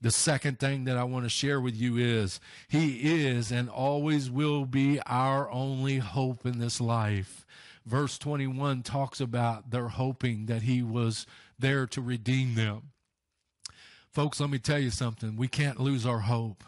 [0.00, 4.30] The second thing that I want to share with you is He is and always
[4.30, 7.44] will be our only hope in this life.
[7.84, 11.26] Verse 21 talks about their hoping that He was
[11.58, 12.90] there to redeem them.
[14.10, 15.36] Folks, let me tell you something.
[15.36, 16.64] We can't lose our hope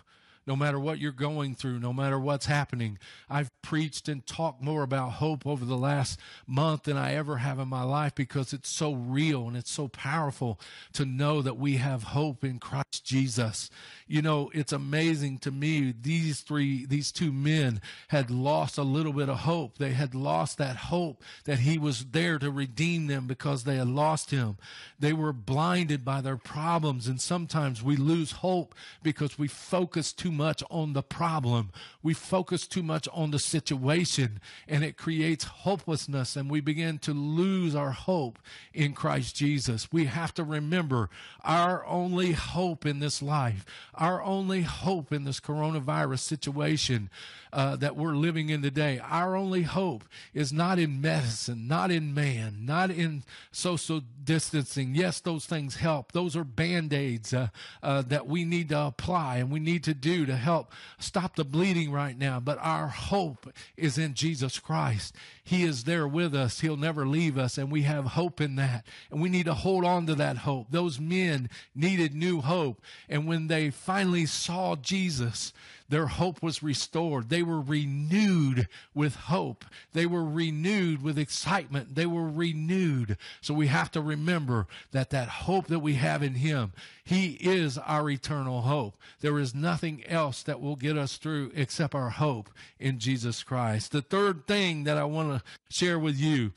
[0.51, 2.99] no matter what you're going through, no matter what's happening.
[3.29, 7.61] I've preached and talked more about hope over the last month than I ever have
[7.61, 10.59] in my life because it's so real and it's so powerful
[10.95, 13.71] to know that we have hope in Christ Jesus.
[14.09, 15.95] You know, it's amazing to me.
[16.01, 19.79] These three, these two men had lost a little bit of hope.
[19.79, 23.87] They had lost that hope that he was there to redeem them because they had
[23.87, 24.57] lost him.
[24.99, 27.07] They were blinded by their problems.
[27.07, 30.40] And sometimes we lose hope because we focus too much
[30.71, 31.71] on the problem.
[32.03, 37.13] We focus too much on the situation and it creates hopelessness and we begin to
[37.13, 38.39] lose our hope
[38.73, 39.93] in Christ Jesus.
[39.93, 41.11] We have to remember
[41.43, 47.11] our only hope in this life, our only hope in this coronavirus situation
[47.53, 52.15] uh, that we're living in today, our only hope is not in medicine, not in
[52.15, 54.95] man, not in social distancing.
[54.95, 56.13] Yes, those things help.
[56.13, 57.49] Those are band aids uh,
[57.83, 61.45] uh, that we need to apply and we need to do to help stop the
[61.45, 62.41] bleeding right now.
[62.41, 65.15] But our hope is in Jesus Christ.
[65.43, 66.61] He is there with us.
[66.61, 67.59] He'll never leave us.
[67.59, 68.87] And we have hope in that.
[69.11, 70.69] And we need to hold on to that hope.
[70.71, 72.81] Those men needed new hope.
[73.09, 75.53] And when they finally saw Jesus,
[75.91, 77.29] their hope was restored.
[77.29, 79.65] They were renewed with hope.
[79.93, 81.97] They were renewed with excitement.
[81.97, 83.17] They were renewed.
[83.41, 86.73] So we have to remember that that hope that we have in Him,
[87.05, 88.97] He is our eternal hope.
[89.21, 93.91] There is nothing else that will get us through except our hope in Jesus Christ.
[93.91, 95.43] The third thing that I want to
[95.75, 96.53] share with you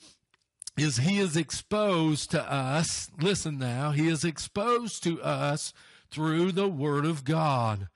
[0.77, 3.09] is He is exposed to us.
[3.19, 5.73] Listen now, He is exposed to us
[6.11, 7.87] through the Word of God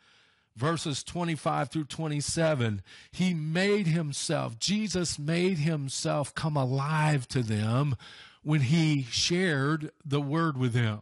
[0.58, 7.96] verses 25 through 27, he made himself, Jesus made himself come alive to them
[8.44, 11.02] when he shared the word with them.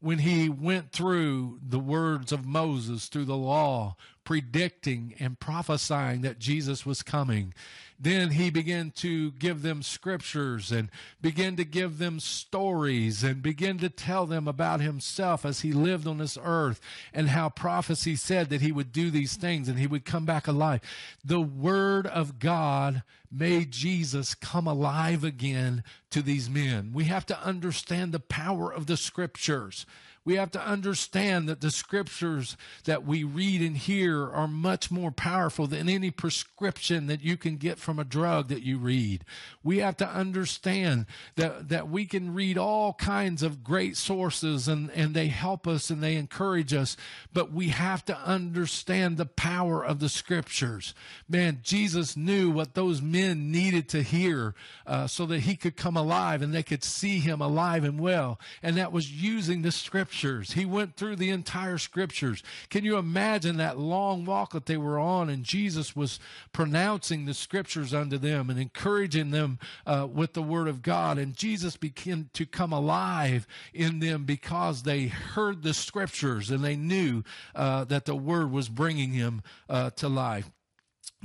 [0.00, 6.38] When he went through the words of Moses, through the law, predicting and prophesying that
[6.38, 7.54] Jesus was coming.
[7.98, 10.90] Then he began to give them scriptures and
[11.22, 16.06] begin to give them stories and begin to tell them about himself as he lived
[16.06, 16.80] on this earth
[17.12, 20.48] and how prophecy said that he would do these things and he would come back
[20.48, 20.80] alive.
[21.24, 26.90] The word of God made Jesus come alive again to these men.
[26.92, 29.86] We have to understand the power of the scriptures.
[30.24, 35.10] We have to understand that the scriptures that we read and hear are much more
[35.10, 39.24] powerful than any prescription that you can get from a drug that you read.
[39.62, 41.04] We have to understand
[41.36, 45.90] that, that we can read all kinds of great sources and, and they help us
[45.90, 46.96] and they encourage us,
[47.34, 50.94] but we have to understand the power of the scriptures.
[51.28, 54.54] Man, Jesus knew what those men needed to hear
[54.86, 58.40] uh, so that he could come alive and they could see him alive and well.
[58.62, 60.52] And that was using the scripture scriptures.
[60.52, 62.42] He went through the entire scriptures.
[62.70, 66.20] Can you imagine that long walk that they were on and Jesus was
[66.52, 71.18] pronouncing the scriptures unto them and encouraging them uh, with the word of God.
[71.18, 76.76] And Jesus began to come alive in them because they heard the scriptures and they
[76.76, 77.24] knew
[77.54, 80.50] uh, that the word was bringing him uh, to life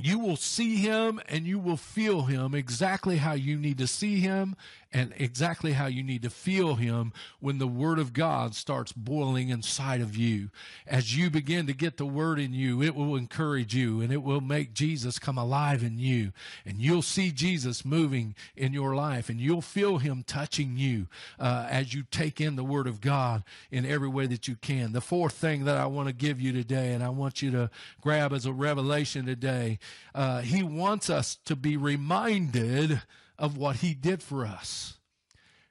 [0.02, 4.20] you will see him and you will feel him exactly how you need to see
[4.20, 4.56] him
[4.92, 9.48] and exactly how you need to feel Him when the Word of God starts boiling
[9.48, 10.50] inside of you.
[10.86, 14.22] As you begin to get the Word in you, it will encourage you and it
[14.22, 16.32] will make Jesus come alive in you.
[16.66, 21.06] And you'll see Jesus moving in your life and you'll feel Him touching you
[21.38, 24.92] uh, as you take in the Word of God in every way that you can.
[24.92, 27.70] The fourth thing that I want to give you today, and I want you to
[28.00, 29.78] grab as a revelation today,
[30.14, 33.02] uh, He wants us to be reminded
[33.40, 34.98] of what he did for us.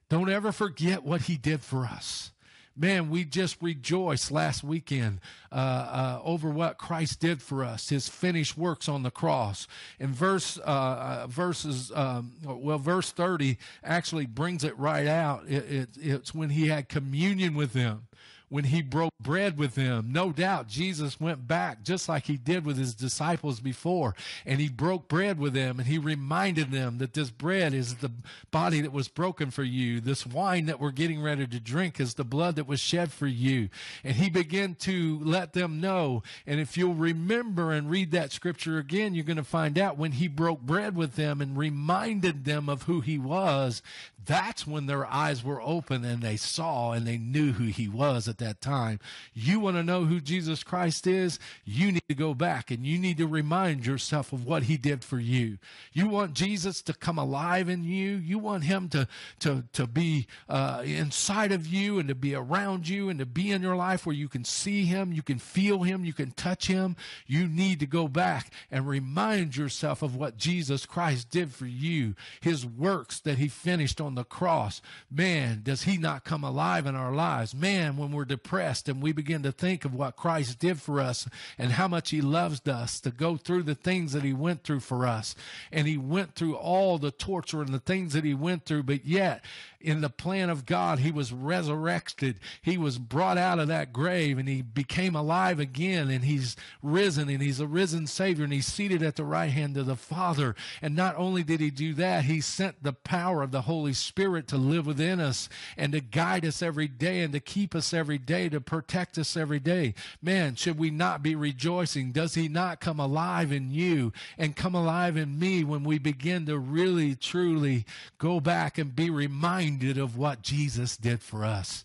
[0.09, 2.31] Don't ever forget what he did for us.
[2.75, 5.19] Man, we just rejoiced last weekend
[5.51, 9.67] uh, uh, over what Christ did for us, His finished works on the cross.
[9.99, 15.43] And verse uh, uh verses, um, well, verse thirty actually brings it right out.
[15.45, 18.07] It, it, it's when He had communion with them
[18.49, 20.09] when he broke bread with them.
[20.11, 24.69] No doubt Jesus went back just like he did with his disciples before, and he
[24.69, 28.11] broke bread with them and he reminded them that this bread is the
[28.51, 29.99] body that was broken for you.
[29.99, 33.27] This wine that we're getting ready to drink is the blood that was shed for
[33.27, 33.69] you.
[34.03, 36.23] And he began to let them know.
[36.47, 40.13] And if you'll remember and read that scripture again, you're going to find out when
[40.13, 43.81] he broke bread with them and reminded them of who he was,
[44.25, 48.27] that's when their eyes were open and they saw and they knew who he was
[48.27, 48.99] at that time.
[49.33, 51.39] You want to know who Jesus Christ is?
[51.65, 55.03] You need to go back and you need to remind yourself of what he did
[55.03, 55.57] for you.
[55.91, 58.17] You want Jesus to come alive in you.
[58.17, 59.07] You want him to,
[59.39, 63.51] to, to be uh, inside of you and to be around you and to be
[63.51, 66.67] in your life where you can see him, you can feel him, you can touch
[66.67, 66.95] him.
[67.25, 72.15] You need to go back and remind yourself of what Jesus Christ did for you,
[72.41, 76.85] his works that he finished on the the cross, man, does he not come alive
[76.85, 77.55] in our lives?
[77.55, 81.27] Man, when we're depressed and we begin to think of what Christ did for us
[81.57, 84.79] and how much he loves us to go through the things that he went through
[84.79, 85.35] for us.
[85.71, 89.05] And he went through all the torture and the things that he went through, but
[89.05, 89.43] yet
[89.81, 92.39] in the plan of God, he was resurrected.
[92.61, 97.29] He was brought out of that grave and he became alive again and he's risen
[97.29, 100.53] and he's a risen Savior and he's seated at the right hand of the Father.
[100.81, 104.49] And not only did he do that, he sent the power of the Holy Spirit
[104.49, 108.17] to live within us and to guide us every day and to keep us every
[108.17, 109.93] day, to protect us every day.
[110.21, 112.11] Man, should we not be rejoicing?
[112.11, 116.45] Does he not come alive in you and come alive in me when we begin
[116.47, 117.85] to really, truly
[118.17, 121.83] go back and be reminded of what Jesus did for us?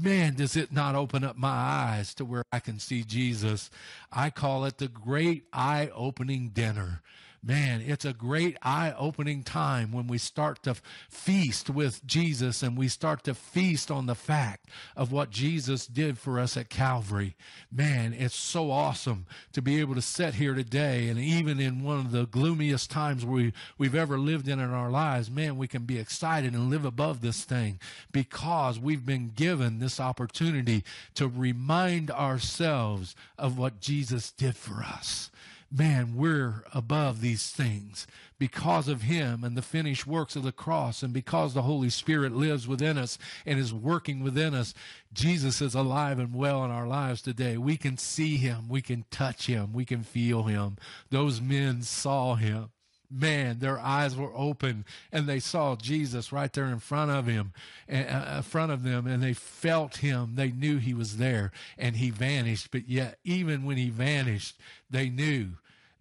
[0.00, 3.70] Man, does it not open up my eyes to where I can see Jesus?
[4.12, 7.02] I call it the great eye opening dinner
[7.42, 10.74] man, it's a great eye opening time when we start to
[11.08, 16.18] feast with Jesus and we start to feast on the fact of what Jesus did
[16.18, 17.36] for us at Calvary.
[17.72, 21.98] Man, it's so awesome to be able to sit here today and even in one
[21.98, 25.84] of the gloomiest times we, we've ever lived in in our lives, man, we can
[25.84, 27.80] be excited and live above this thing
[28.12, 30.84] because we've been given this opportunity
[31.14, 35.30] to remind ourselves of what Jesus did for us
[35.70, 38.06] man, we're above these things
[38.38, 42.32] because of him and the finished works of the cross and because the Holy Spirit
[42.32, 44.74] lives within us and is working within us.
[45.12, 47.56] Jesus is alive and well in our lives today.
[47.56, 48.68] We can see him.
[48.68, 49.72] We can touch him.
[49.72, 50.76] We can feel him.
[51.10, 52.70] Those men saw him
[53.10, 57.52] man, their eyes were open and they saw Jesus right there in front of him,
[57.88, 60.34] in front of them, and they felt him.
[60.36, 62.70] They knew he was there and he vanished.
[62.70, 64.56] But yet, even when he vanished,
[64.88, 65.50] they knew.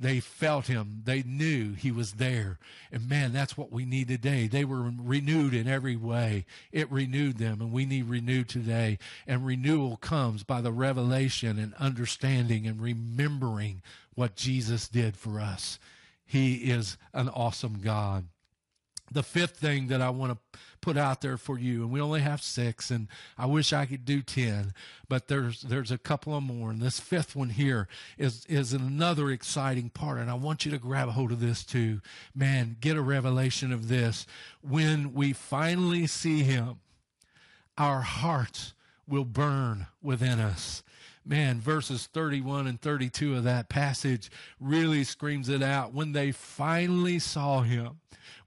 [0.02, 1.02] They felt him.
[1.04, 2.58] They knew he was there.
[2.90, 4.48] And man, that's what we need today.
[4.48, 6.46] They were renewed in every way.
[6.72, 8.98] It renewed them, and we need renewed today.
[9.28, 13.82] And renewal comes by the revelation and understanding and remembering
[14.16, 15.80] what Jesus did for us.
[16.30, 18.28] He is an awesome God.
[19.12, 22.22] The fifth thing that I want to put out there for you, and we only
[22.22, 24.76] have six, and I wish I could do ten,
[25.08, 27.88] but there's there's a couple of more, and this fifth one here
[28.20, 31.64] is is another exciting part, and I want you to grab a hold of this
[31.64, 32.00] too.
[32.36, 34.28] Man, get a revelation of this.
[34.62, 36.76] When we finally see Him,
[37.76, 38.76] our hearts
[39.08, 40.84] will burn within us
[41.30, 45.94] man, verses 31 and 32 of that passage really screams it out.
[45.94, 48.00] When they finally saw him,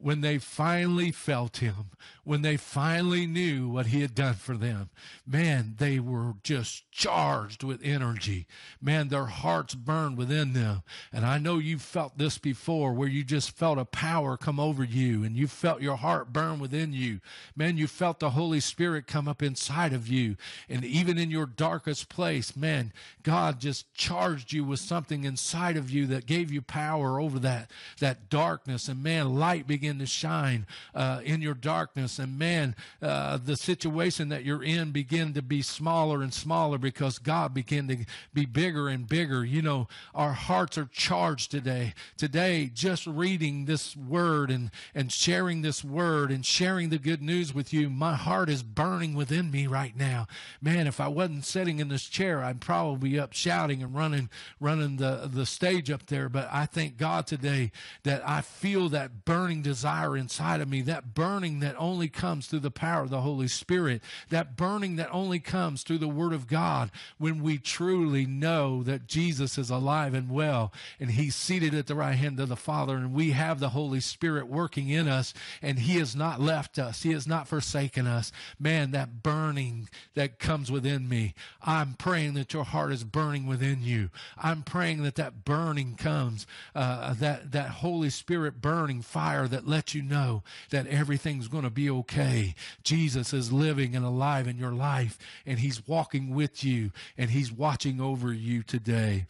[0.02, 1.90] when they finally felt him,
[2.24, 4.90] when they finally knew what he had done for them,
[5.26, 8.46] man, they were just charged with energy.
[8.80, 10.82] Man, their hearts burned within them.
[11.12, 14.82] And I know you've felt this before where you just felt a power come over
[14.84, 17.20] you and you felt your heart burn within you.
[17.56, 20.36] Man, you felt the Holy Spirit come up inside of you.
[20.68, 22.92] And even in your darkest place, man,
[23.22, 27.70] God just charged you with something inside of you that gave you power over that,
[28.00, 28.88] that darkness.
[28.88, 32.18] And man, light began to shine uh, in your darkness.
[32.18, 37.18] And man, uh, the situation that you're in begin to be smaller and smaller because
[37.18, 37.98] God began to
[38.32, 39.44] be bigger and bigger.
[39.44, 41.94] You know, our hearts are charged today.
[42.16, 47.54] Today, just reading this word and, and sharing this word and sharing the good news
[47.54, 50.26] with you, my heart is burning within me right now.
[50.60, 54.30] Man, if I wasn't sitting in this chair, I'd probably be up shouting and running,
[54.60, 56.28] running the, the stage up there.
[56.28, 57.72] But I thank God today
[58.04, 62.60] that I feel that burning desire inside of me, that burning that only comes through
[62.60, 66.46] the power of the Holy Spirit, that burning that only comes through the Word of
[66.46, 71.86] God when we truly know that Jesus is alive and well and He's seated at
[71.86, 75.34] the right hand of the Father and we have the Holy Spirit working in us
[75.60, 77.02] and He has not left us.
[77.02, 78.32] He has not forsaken us.
[78.58, 83.82] Man, that burning that comes within me, I'm praying that your heart is burning within
[83.82, 84.10] you.
[84.36, 89.94] I'm praying that that burning comes, uh, that, that Holy Spirit burning fire that lets
[89.94, 92.54] you know that everything's going to be okay.
[92.82, 97.52] Jesus is living and alive in your life and he's walking with you and he's
[97.52, 99.26] watching over you today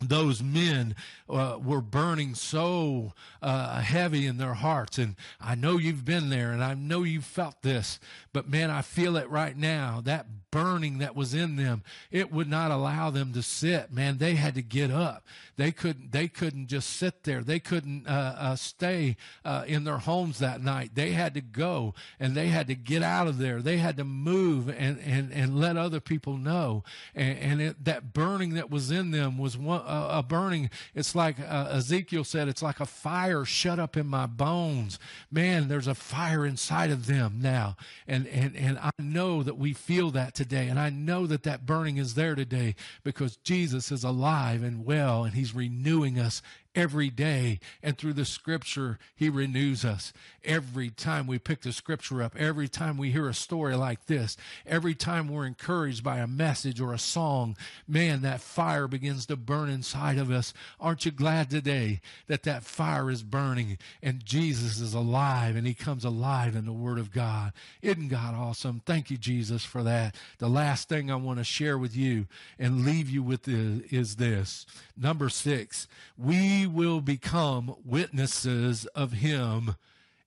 [0.00, 0.94] those men
[1.28, 4.98] uh, were burning so uh, heavy in their hearts.
[4.98, 7.98] And I know you've been there and I know you've felt this,
[8.32, 10.00] but man, I feel it right now.
[10.04, 13.92] That burning that was in them, it would not allow them to sit.
[13.92, 15.24] Man, they had to get up.
[15.56, 17.42] They couldn't, they couldn't just sit there.
[17.42, 20.90] They couldn't uh, uh stay uh, in their homes that night.
[20.94, 23.62] They had to go and they had to get out of there.
[23.62, 26.84] They had to move and, and, and let other people know.
[27.14, 30.70] And, and it, that burning that was in them was one, a burning.
[30.94, 34.98] It's like uh, Ezekiel said, it's like a fire shut up in my bones.
[35.30, 37.76] Man, there's a fire inside of them now.
[38.06, 40.68] And, and, and I know that we feel that today.
[40.68, 45.24] And I know that that burning is there today because Jesus is alive and well
[45.24, 46.42] and he's renewing us
[46.74, 47.60] every day.
[47.82, 50.12] And through the scripture, he renews us.
[50.44, 54.36] Every time we pick the scripture up, every time we hear a story like this,
[54.66, 57.56] every time we're encouraged by a message or a song,
[57.86, 60.54] man, that fire begins to burn inside of us.
[60.80, 65.74] Aren't you glad today that that fire is burning and Jesus is alive and he
[65.74, 67.52] comes alive in the word of God?
[67.82, 68.82] Isn't God awesome?
[68.84, 70.14] Thank you, Jesus, for that.
[70.38, 72.26] The last thing I want to share with you
[72.58, 74.66] and leave you with is this.
[74.96, 79.76] Number six, we will become witnesses of him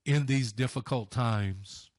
[0.05, 1.89] in these difficult times.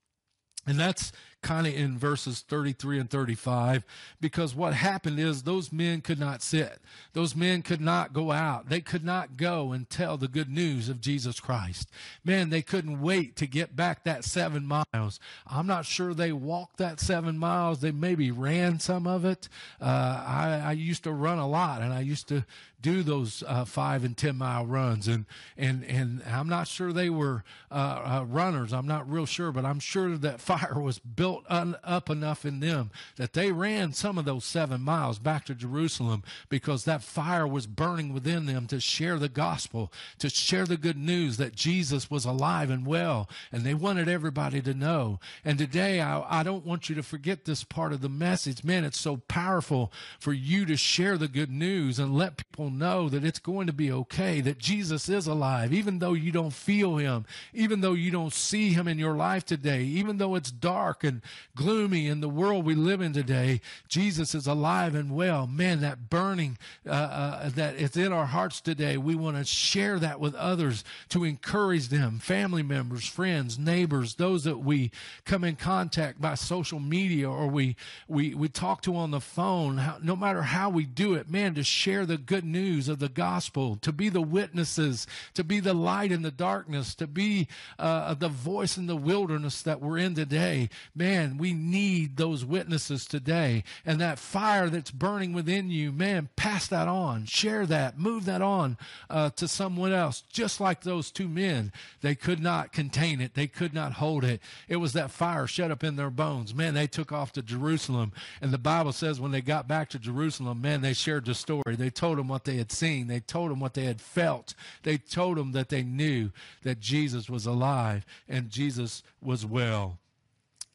[0.66, 1.12] And that's
[1.42, 3.84] kind of in verses 33 and 35
[4.20, 6.80] because what happened is those men could not sit.
[7.12, 8.68] Those men could not go out.
[8.68, 11.90] They could not go and tell the good news of Jesus Christ.
[12.24, 15.20] Man, they couldn't wait to get back that seven miles.
[15.46, 17.80] I'm not sure they walked that seven miles.
[17.80, 19.48] They maybe ran some of it.
[19.80, 22.44] Uh, I, I used to run a lot and I used to
[22.86, 25.26] do those uh, five and ten mile runs, and
[25.56, 27.74] and and I'm not sure they were uh,
[28.20, 28.72] uh, runners.
[28.72, 32.60] I'm not real sure, but I'm sure that fire was built un- up enough in
[32.60, 37.46] them that they ran some of those seven miles back to Jerusalem because that fire
[37.46, 42.10] was burning within them to share the gospel, to share the good news that Jesus
[42.10, 45.20] was alive and well, and they wanted everybody to know.
[45.44, 48.64] And today, I, I don't want you to forget this part of the message.
[48.64, 53.08] Man, it's so powerful for you to share the good news and let people know
[53.08, 56.96] that it's going to be okay, that Jesus is alive, even though you don't feel
[56.96, 61.04] him, even though you don't see him in your life today, even though it's dark
[61.04, 61.15] and
[61.54, 65.46] gloomy in the world we live in today, Jesus is alive and well.
[65.46, 69.98] Man, that burning uh, uh, that is in our hearts today, we want to share
[69.98, 74.90] that with others to encourage them, family members, friends, neighbors, those that we
[75.24, 77.76] come in contact by social media or we,
[78.08, 81.54] we, we talk to on the phone, how, no matter how we do it, man,
[81.54, 85.60] to share the good news news of the gospel, to be the witnesses, to be
[85.60, 87.48] the light in the darkness, to be
[87.78, 90.68] uh, the voice in the wilderness that we're in today.
[90.94, 91.05] Man,
[91.38, 93.64] we need those witnesses today.
[93.84, 98.42] And that fire that's burning within you, man, pass that on, share that, move that
[98.42, 98.76] on
[99.08, 100.22] uh, to someone else.
[100.32, 104.40] Just like those two men, they could not contain it, they could not hold it.
[104.68, 106.54] It was that fire shut up in their bones.
[106.54, 108.12] Man, they took off to Jerusalem.
[108.40, 111.76] And the Bible says when they got back to Jerusalem, man, they shared the story.
[111.76, 113.06] They told them what they had seen.
[113.06, 114.54] They told him what they had felt.
[114.82, 116.30] They told him that they knew
[116.62, 119.98] that Jesus was alive and Jesus was well.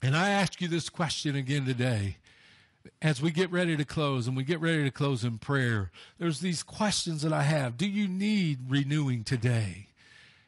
[0.02, 2.18] And I ask you this question again today.
[3.02, 6.40] As we get ready to close and we get ready to close in prayer, there's
[6.40, 7.78] these questions that I have.
[7.78, 9.88] Do you need renewing today?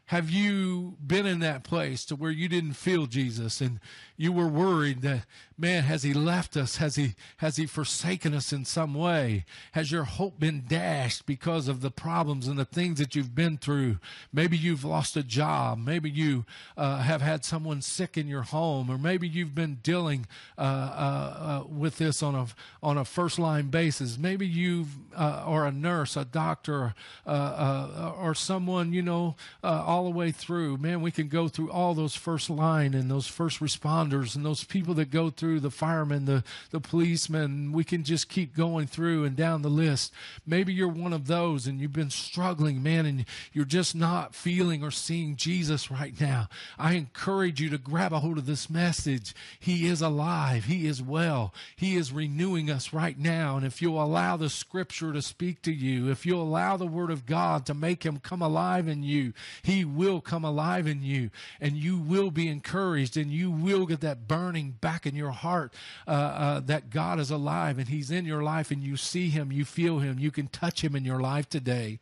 [0.07, 3.79] Have you been in that place to where you didn't feel Jesus and
[4.17, 5.25] you were worried that
[5.57, 6.77] man has he left us?
[6.77, 9.45] Has he has he forsaken us in some way?
[9.73, 13.57] Has your hope been dashed because of the problems and the things that you've been
[13.57, 13.99] through?
[14.31, 15.77] Maybe you've lost a job.
[15.77, 16.45] Maybe you
[16.75, 20.25] uh, have had someone sick in your home or maybe you've been dealing
[20.57, 22.47] uh, uh, uh with this on a
[22.81, 24.17] on a first line basis.
[24.17, 26.95] Maybe you've uh, or a nurse a doctor
[27.25, 30.77] uh, or someone you know all the way through.
[30.77, 34.63] Man we can go through all those first line and those first responders and those
[34.63, 37.71] people that go through the firemen, the, the policemen.
[37.71, 40.13] We can just keep going through and down the list.
[40.45, 44.83] Maybe you're one of those and you've been struggling, man, and you're just not feeling
[44.83, 46.47] or seeing Jesus right now.
[46.77, 49.33] I encourage you to grab a hold of this message.
[49.59, 50.65] He is alive.
[50.65, 51.53] He is well.
[51.75, 53.57] He is renewing us right now.
[53.57, 57.11] And if you'll allow the scripture to speak to you, if you'll allow the word
[57.11, 61.29] of God to make him come alive in you, he will come alive in you
[61.59, 65.73] and you will be encouraged and you will get that burning back in your heart
[66.07, 69.51] uh, uh, that God is alive and He's in your life and you see Him,
[69.51, 71.99] you feel Him, you can touch Him in your life today.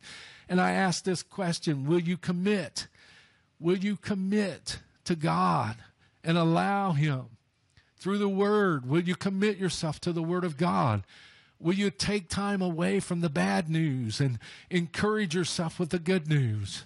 [0.47, 2.87] And I ask this question Will you commit?
[3.59, 5.77] Will you commit to God
[6.23, 7.25] and allow Him
[7.97, 8.87] through the Word?
[8.87, 11.03] Will you commit yourself to the Word of God?
[11.59, 16.27] Will you take time away from the bad news and encourage yourself with the good
[16.27, 16.85] news?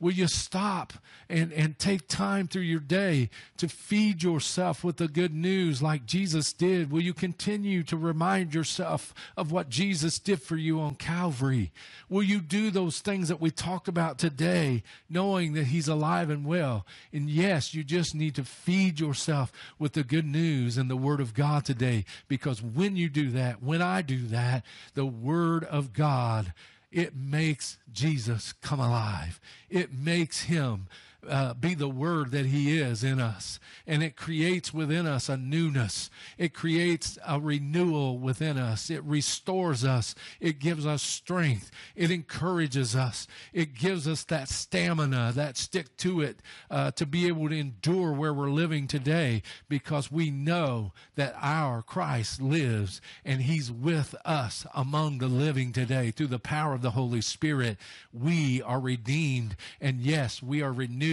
[0.00, 0.94] Will you stop
[1.28, 3.28] and, and take time through your day
[3.58, 6.90] to feed yourself with the good news like Jesus did?
[6.90, 11.70] Will you continue to remind yourself of what Jesus did for you on Calvary?
[12.08, 16.46] Will you do those things that we talked about today, knowing that He's alive and
[16.46, 16.86] well?
[17.12, 21.20] And yes, you just need to feed yourself with the good news and the Word
[21.20, 25.92] of God today, because when you do that, when I do that, the Word of
[25.92, 26.54] God
[26.92, 29.40] it makes Jesus come alive.
[29.68, 30.86] It makes him
[31.28, 33.60] uh, be the word that he is in us.
[33.86, 36.10] And it creates within us a newness.
[36.38, 38.90] It creates a renewal within us.
[38.90, 40.14] It restores us.
[40.40, 41.70] It gives us strength.
[41.94, 43.26] It encourages us.
[43.52, 46.40] It gives us that stamina, that stick to it,
[46.70, 51.82] uh, to be able to endure where we're living today because we know that our
[51.82, 56.92] Christ lives and he's with us among the living today through the power of the
[56.92, 57.76] Holy Spirit.
[58.12, 61.09] We are redeemed and yes, we are renewed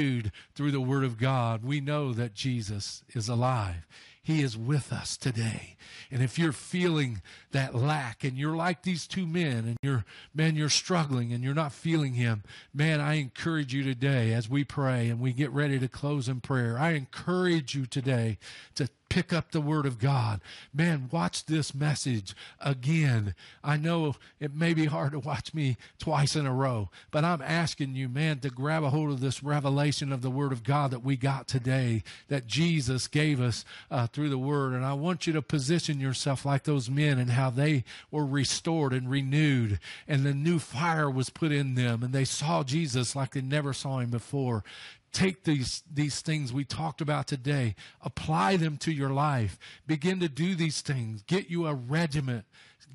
[0.55, 1.63] through the Word of God.
[1.63, 3.87] We know that Jesus is alive.
[4.27, 5.77] He is with us today.
[6.11, 7.21] And if you're feeling
[7.51, 10.03] that lack and you're like these two men and you're,
[10.35, 12.43] man, you're struggling and you're not feeling Him,
[12.73, 16.41] man, I encourage you today as we pray and we get ready to close in
[16.41, 16.77] prayer.
[16.77, 18.37] I encourage you today
[18.75, 20.41] to pick up the Word of God.
[20.71, 23.33] Man, watch this message again.
[23.63, 27.41] I know it may be hard to watch me twice in a row, but I'm
[27.41, 30.91] asking you, man, to grab a hold of this revelation of the Word of God
[30.91, 34.73] that we got today, that Jesus gave us uh, through the Word.
[34.73, 38.93] And I want you to position yourself like those men and how they were restored
[38.93, 43.31] and renewed, and the new fire was put in them, and they saw Jesus like
[43.31, 44.63] they never saw him before
[45.11, 49.57] take these these things we talked about today apply them to your life.
[49.85, 51.23] Begin to do these things.
[51.23, 52.45] Get you a regiment.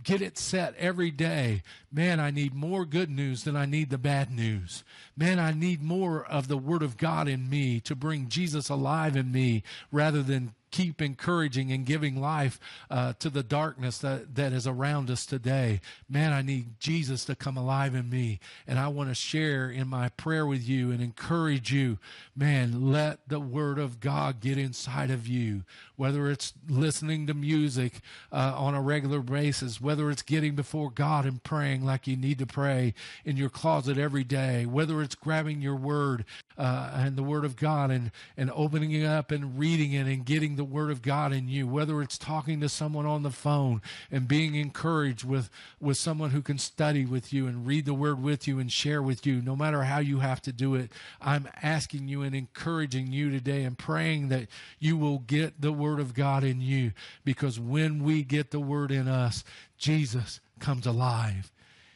[0.04, 1.62] Get it set every day.
[1.92, 4.84] Man i need more good news than i need the bad news.
[5.16, 9.16] Man i need more of the word of god in me to bring jesus alive
[9.16, 12.58] in me rather than keep encouraging and giving life
[12.90, 15.80] uh, to the darkness that, that is around us today.
[16.08, 18.40] Man, I need Jesus to come alive in me.
[18.66, 21.98] And I want to share in my prayer with you and encourage you.
[22.34, 25.62] Man, let the word of God get inside of you,
[25.96, 28.00] whether it's listening to music
[28.32, 32.38] uh, on a regular basis, whether it's getting before God and praying like you need
[32.38, 32.94] to pray
[33.24, 36.24] in your closet every day, whether it's grabbing your word
[36.56, 40.24] uh, and the word of God and, and opening it up and reading it and
[40.24, 43.32] getting the the Word of God in you, whether it's talking to someone on the
[43.32, 43.82] phone
[44.12, 45.50] and being encouraged with,
[45.80, 49.02] with someone who can study with you and read the Word with you and share
[49.02, 50.92] with you, no matter how you have to do it.
[51.20, 54.46] I'm asking you and encouraging you today and praying that
[54.78, 56.92] you will get the Word of God in you
[57.24, 59.42] because when we get the Word in us,
[59.76, 61.50] Jesus comes alive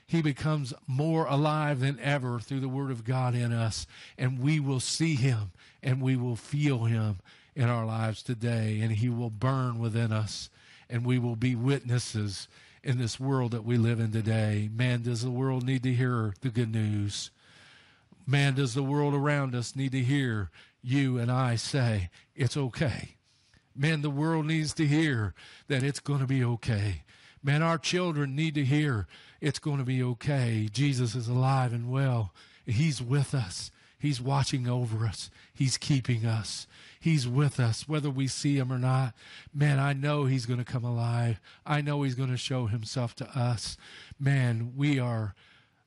[0.08, 4.60] he becomes more alive than ever through the word of God in us and we
[4.60, 5.50] will see him
[5.82, 7.18] and we will feel him
[7.56, 10.50] in our lives today, and He will burn within us,
[10.88, 12.46] and we will be witnesses
[12.84, 14.70] in this world that we live in today.
[14.72, 17.32] Man, does the world need to hear the good news?
[18.26, 20.50] Man, does the world around us need to hear
[20.82, 23.16] you and I say, it's okay?
[23.74, 25.34] Man, the world needs to hear
[25.68, 27.02] that it's going to be okay.
[27.42, 29.06] Man, our children need to hear
[29.40, 30.68] it's going to be okay.
[30.72, 32.32] Jesus is alive and well.
[32.64, 33.70] He's with us.
[33.98, 35.30] He's watching over us.
[35.52, 36.66] He's keeping us.
[37.06, 39.14] He's with us, whether we see him or not.
[39.54, 41.40] Man, I know he's going to come alive.
[41.64, 43.76] I know he's going to show himself to us.
[44.18, 45.36] Man, we are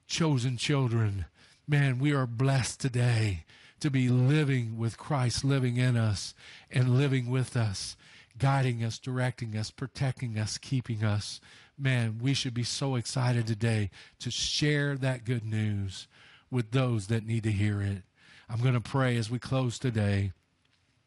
[0.08, 1.26] chosen children.
[1.68, 3.44] Man, we are blessed today
[3.82, 6.34] to be living with Christ living in us
[6.72, 7.98] and living with us,
[8.38, 11.42] guiding us, directing us, protecting us, keeping us.
[11.78, 13.90] Man, we should be so excited today
[14.20, 16.08] to share that good news
[16.50, 18.04] with those that need to hear it.
[18.50, 20.32] I'm going to pray as we close today.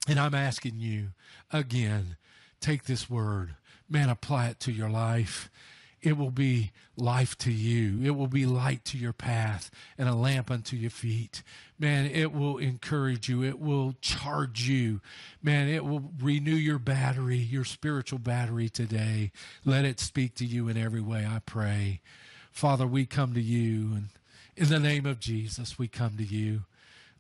[0.09, 1.09] And I'm asking you
[1.53, 2.16] again,
[2.61, 3.55] take this word,
[3.88, 5.48] man, apply it to your life.
[6.00, 8.00] It will be life to you.
[8.03, 11.44] It will be light to your path and a lamp unto your feet.
[11.78, 13.44] Man, it will encourage you.
[13.44, 15.00] It will charge you.
[15.40, 19.30] Man, it will renew your battery, your spiritual battery today.
[19.64, 22.00] Let it speak to you in every way, I pray.
[22.50, 24.09] Father, we come to you, and
[24.57, 26.64] in the name of Jesus, we come to you.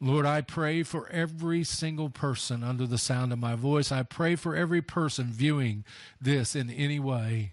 [0.04, 3.92] Lord, I pray for every single person under the sound of my voice.
[3.92, 5.84] I pray for every person viewing
[6.20, 7.52] this in any way.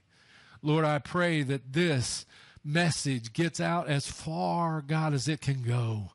[0.63, 2.25] Lord, I pray that this
[2.65, 6.13] message gets out as far, God, as it can go.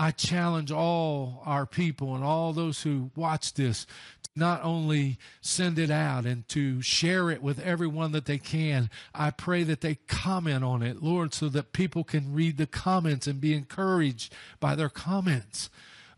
[0.00, 3.84] I challenge all our people and all those who watch this
[4.22, 8.88] to not only send it out and to share it with everyone that they can.
[9.14, 13.26] I pray that they comment on it, Lord, so that people can read the comments
[13.26, 15.68] and be encouraged by their comments.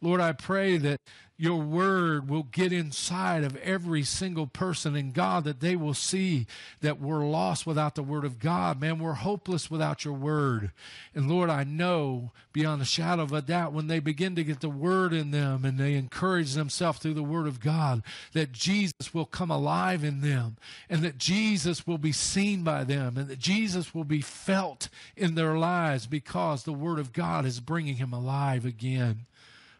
[0.01, 1.01] Lord, I pray that
[1.43, 6.47] your word will get inside of every single person and God that they will see
[6.82, 8.80] that we're lost without the word of God.
[8.80, 10.70] Man, we're hopeless without your word.
[11.16, 14.61] And Lord, I know beyond a shadow of a doubt when they begin to get
[14.61, 19.12] the word in them and they encourage themselves through the word of God that Jesus
[19.12, 23.40] will come alive in them and that Jesus will be seen by them and that
[23.40, 28.12] Jesus will be felt in their lives because the word of God is bringing him
[28.12, 29.26] alive again.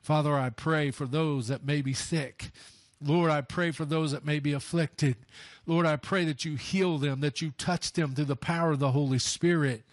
[0.03, 2.51] Father, I pray for those that may be sick.
[3.01, 5.17] Lord, I pray for those that may be afflicted.
[5.67, 8.81] Lord, I pray that you heal them, that you touch them through the power of
[8.81, 9.85] the Holy Spirit.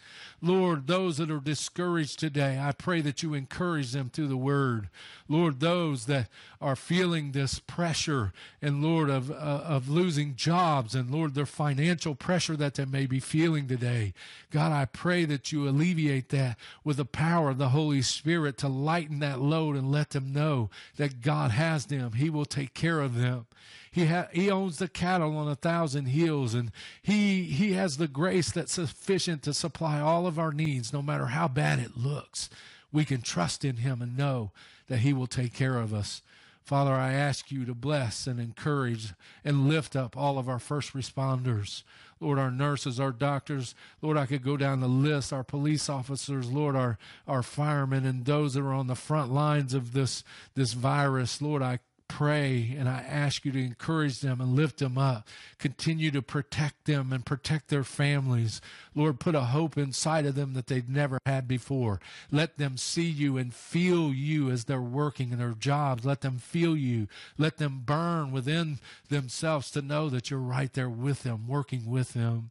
[0.41, 4.89] Lord, those that are discouraged today, I pray that you encourage them through the word.
[5.27, 6.29] Lord, those that
[6.61, 8.31] are feeling this pressure
[8.61, 13.05] and Lord of uh, of losing jobs and Lord their financial pressure that they may
[13.05, 14.13] be feeling today.
[14.51, 18.67] God, I pray that you alleviate that with the power of the Holy Spirit to
[18.67, 22.13] lighten that load and let them know that God has them.
[22.13, 23.45] He will take care of them.
[23.91, 26.71] He ha- he owns the cattle on a thousand hills, and
[27.01, 31.25] he he has the grace that's sufficient to supply all of our needs, no matter
[31.25, 32.49] how bad it looks.
[32.91, 34.51] We can trust in him and know
[34.87, 36.21] that he will take care of us.
[36.63, 39.13] Father, I ask you to bless and encourage
[39.43, 41.83] and lift up all of our first responders.
[42.19, 43.73] Lord, our nurses, our doctors.
[44.01, 48.25] Lord, I could go down the list, our police officers, Lord, our, our firemen and
[48.25, 50.23] those that are on the front lines of this,
[50.53, 51.41] this virus.
[51.41, 51.79] Lord, I
[52.09, 55.25] pray and I ask you to encourage them and lift them up.
[55.57, 58.59] Continue to protect them and protect their families.
[58.93, 62.01] Lord, put a hope inside of them that they've never had before.
[62.29, 66.03] Let them see you and feel you as they're working in their jobs.
[66.03, 67.07] Let them feel you.
[67.37, 72.13] Let them burn within themselves to know that you're right there with them, working with
[72.13, 72.49] them.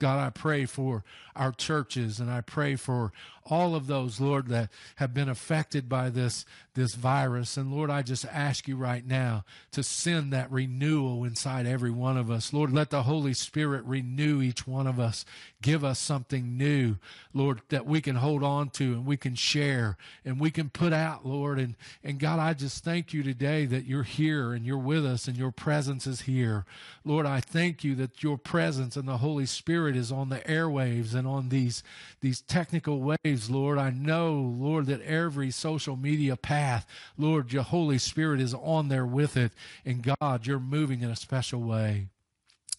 [0.00, 1.04] God, I pray for
[1.36, 3.12] our churches and I pray for
[3.46, 6.44] all of those, Lord, that have been affected by this,
[6.74, 7.56] this virus.
[7.56, 12.16] And Lord, I just ask you right now to send that renewal inside every one
[12.16, 12.52] of us.
[12.52, 15.24] Lord, let the Holy Spirit renew each one of us.
[15.62, 16.96] Give us something new,
[17.34, 20.92] Lord, that we can hold on to and we can share and we can put
[20.92, 21.58] out, Lord.
[21.58, 21.74] And,
[22.04, 25.36] and God, I just thank you today that you're here and you're with us and
[25.36, 26.64] your presence is here.
[27.04, 29.46] Lord, I thank you that your presence and the Holy
[29.90, 31.82] Spirit is on the airwaves and on these,
[32.20, 33.76] these technical waves, Lord.
[33.76, 36.86] I know, Lord, that every social media path,
[37.18, 39.50] Lord, your Holy Spirit is on there with it.
[39.84, 42.06] And God, you're moving in a special way.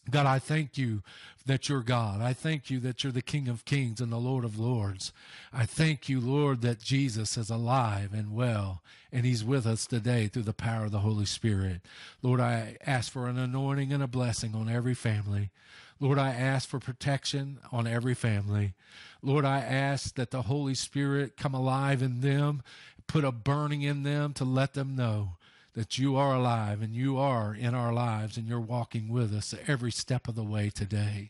[0.09, 1.03] God, I thank you
[1.45, 2.21] that you're God.
[2.21, 5.11] I thank you that you're the King of Kings and the Lord of Lords.
[5.51, 8.81] I thank you, Lord, that Jesus is alive and well,
[9.11, 11.81] and he's with us today through the power of the Holy Spirit.
[12.21, 15.49] Lord, I ask for an anointing and a blessing on every family.
[16.01, 18.73] Lord, I ask for protection on every family.
[19.21, 22.63] Lord, I ask that the Holy Spirit come alive in them,
[23.05, 25.33] put a burning in them to let them know
[25.75, 29.53] that you are alive and you are in our lives and you're walking with us
[29.67, 31.29] every step of the way today.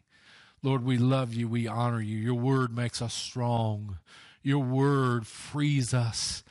[0.63, 1.49] Lord, we love you.
[1.49, 2.17] We honor you.
[2.17, 3.97] Your word makes us strong.
[4.41, 6.43] Your word frees us,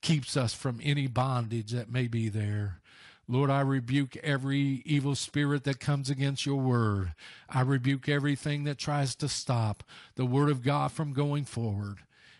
[0.00, 2.80] keeps us from any bondage that may be there.
[3.28, 7.12] Lord, I rebuke every evil spirit that comes against your word.
[7.48, 9.82] I rebuke everything that tries to stop
[10.14, 11.98] the word of God from going forward.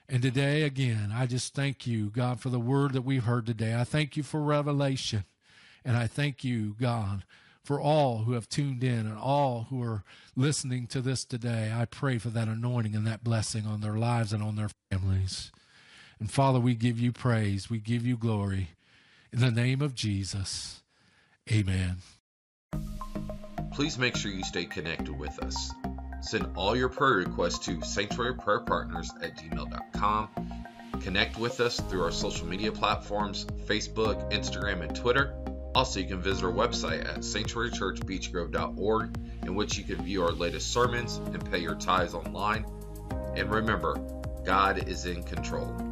[0.08, 3.74] And today, again, I just thank you, God, for the word that we've heard today.
[3.74, 5.24] I thank you for revelation.
[5.84, 7.24] And I thank you, God,
[7.64, 10.04] for all who have tuned in and all who are
[10.36, 11.72] listening to this today.
[11.74, 15.50] I pray for that anointing and that blessing on their lives and on their families.
[16.20, 17.68] And Father, we give you praise.
[17.68, 18.70] We give you glory.
[19.36, 20.82] In the name of Jesus,
[21.52, 21.96] amen.
[23.74, 25.74] Please make sure you stay connected with us.
[26.22, 30.30] Send all your prayer requests to sanctuaryprayerpartners at gmail.com.
[31.02, 35.34] Connect with us through our social media platforms Facebook, Instagram, and Twitter.
[35.74, 40.72] Also, you can visit our website at sanctuarychurchbeechgrove.org, in which you can view our latest
[40.72, 42.64] sermons and pay your tithes online.
[43.36, 44.00] And remember,
[44.46, 45.86] God is in control.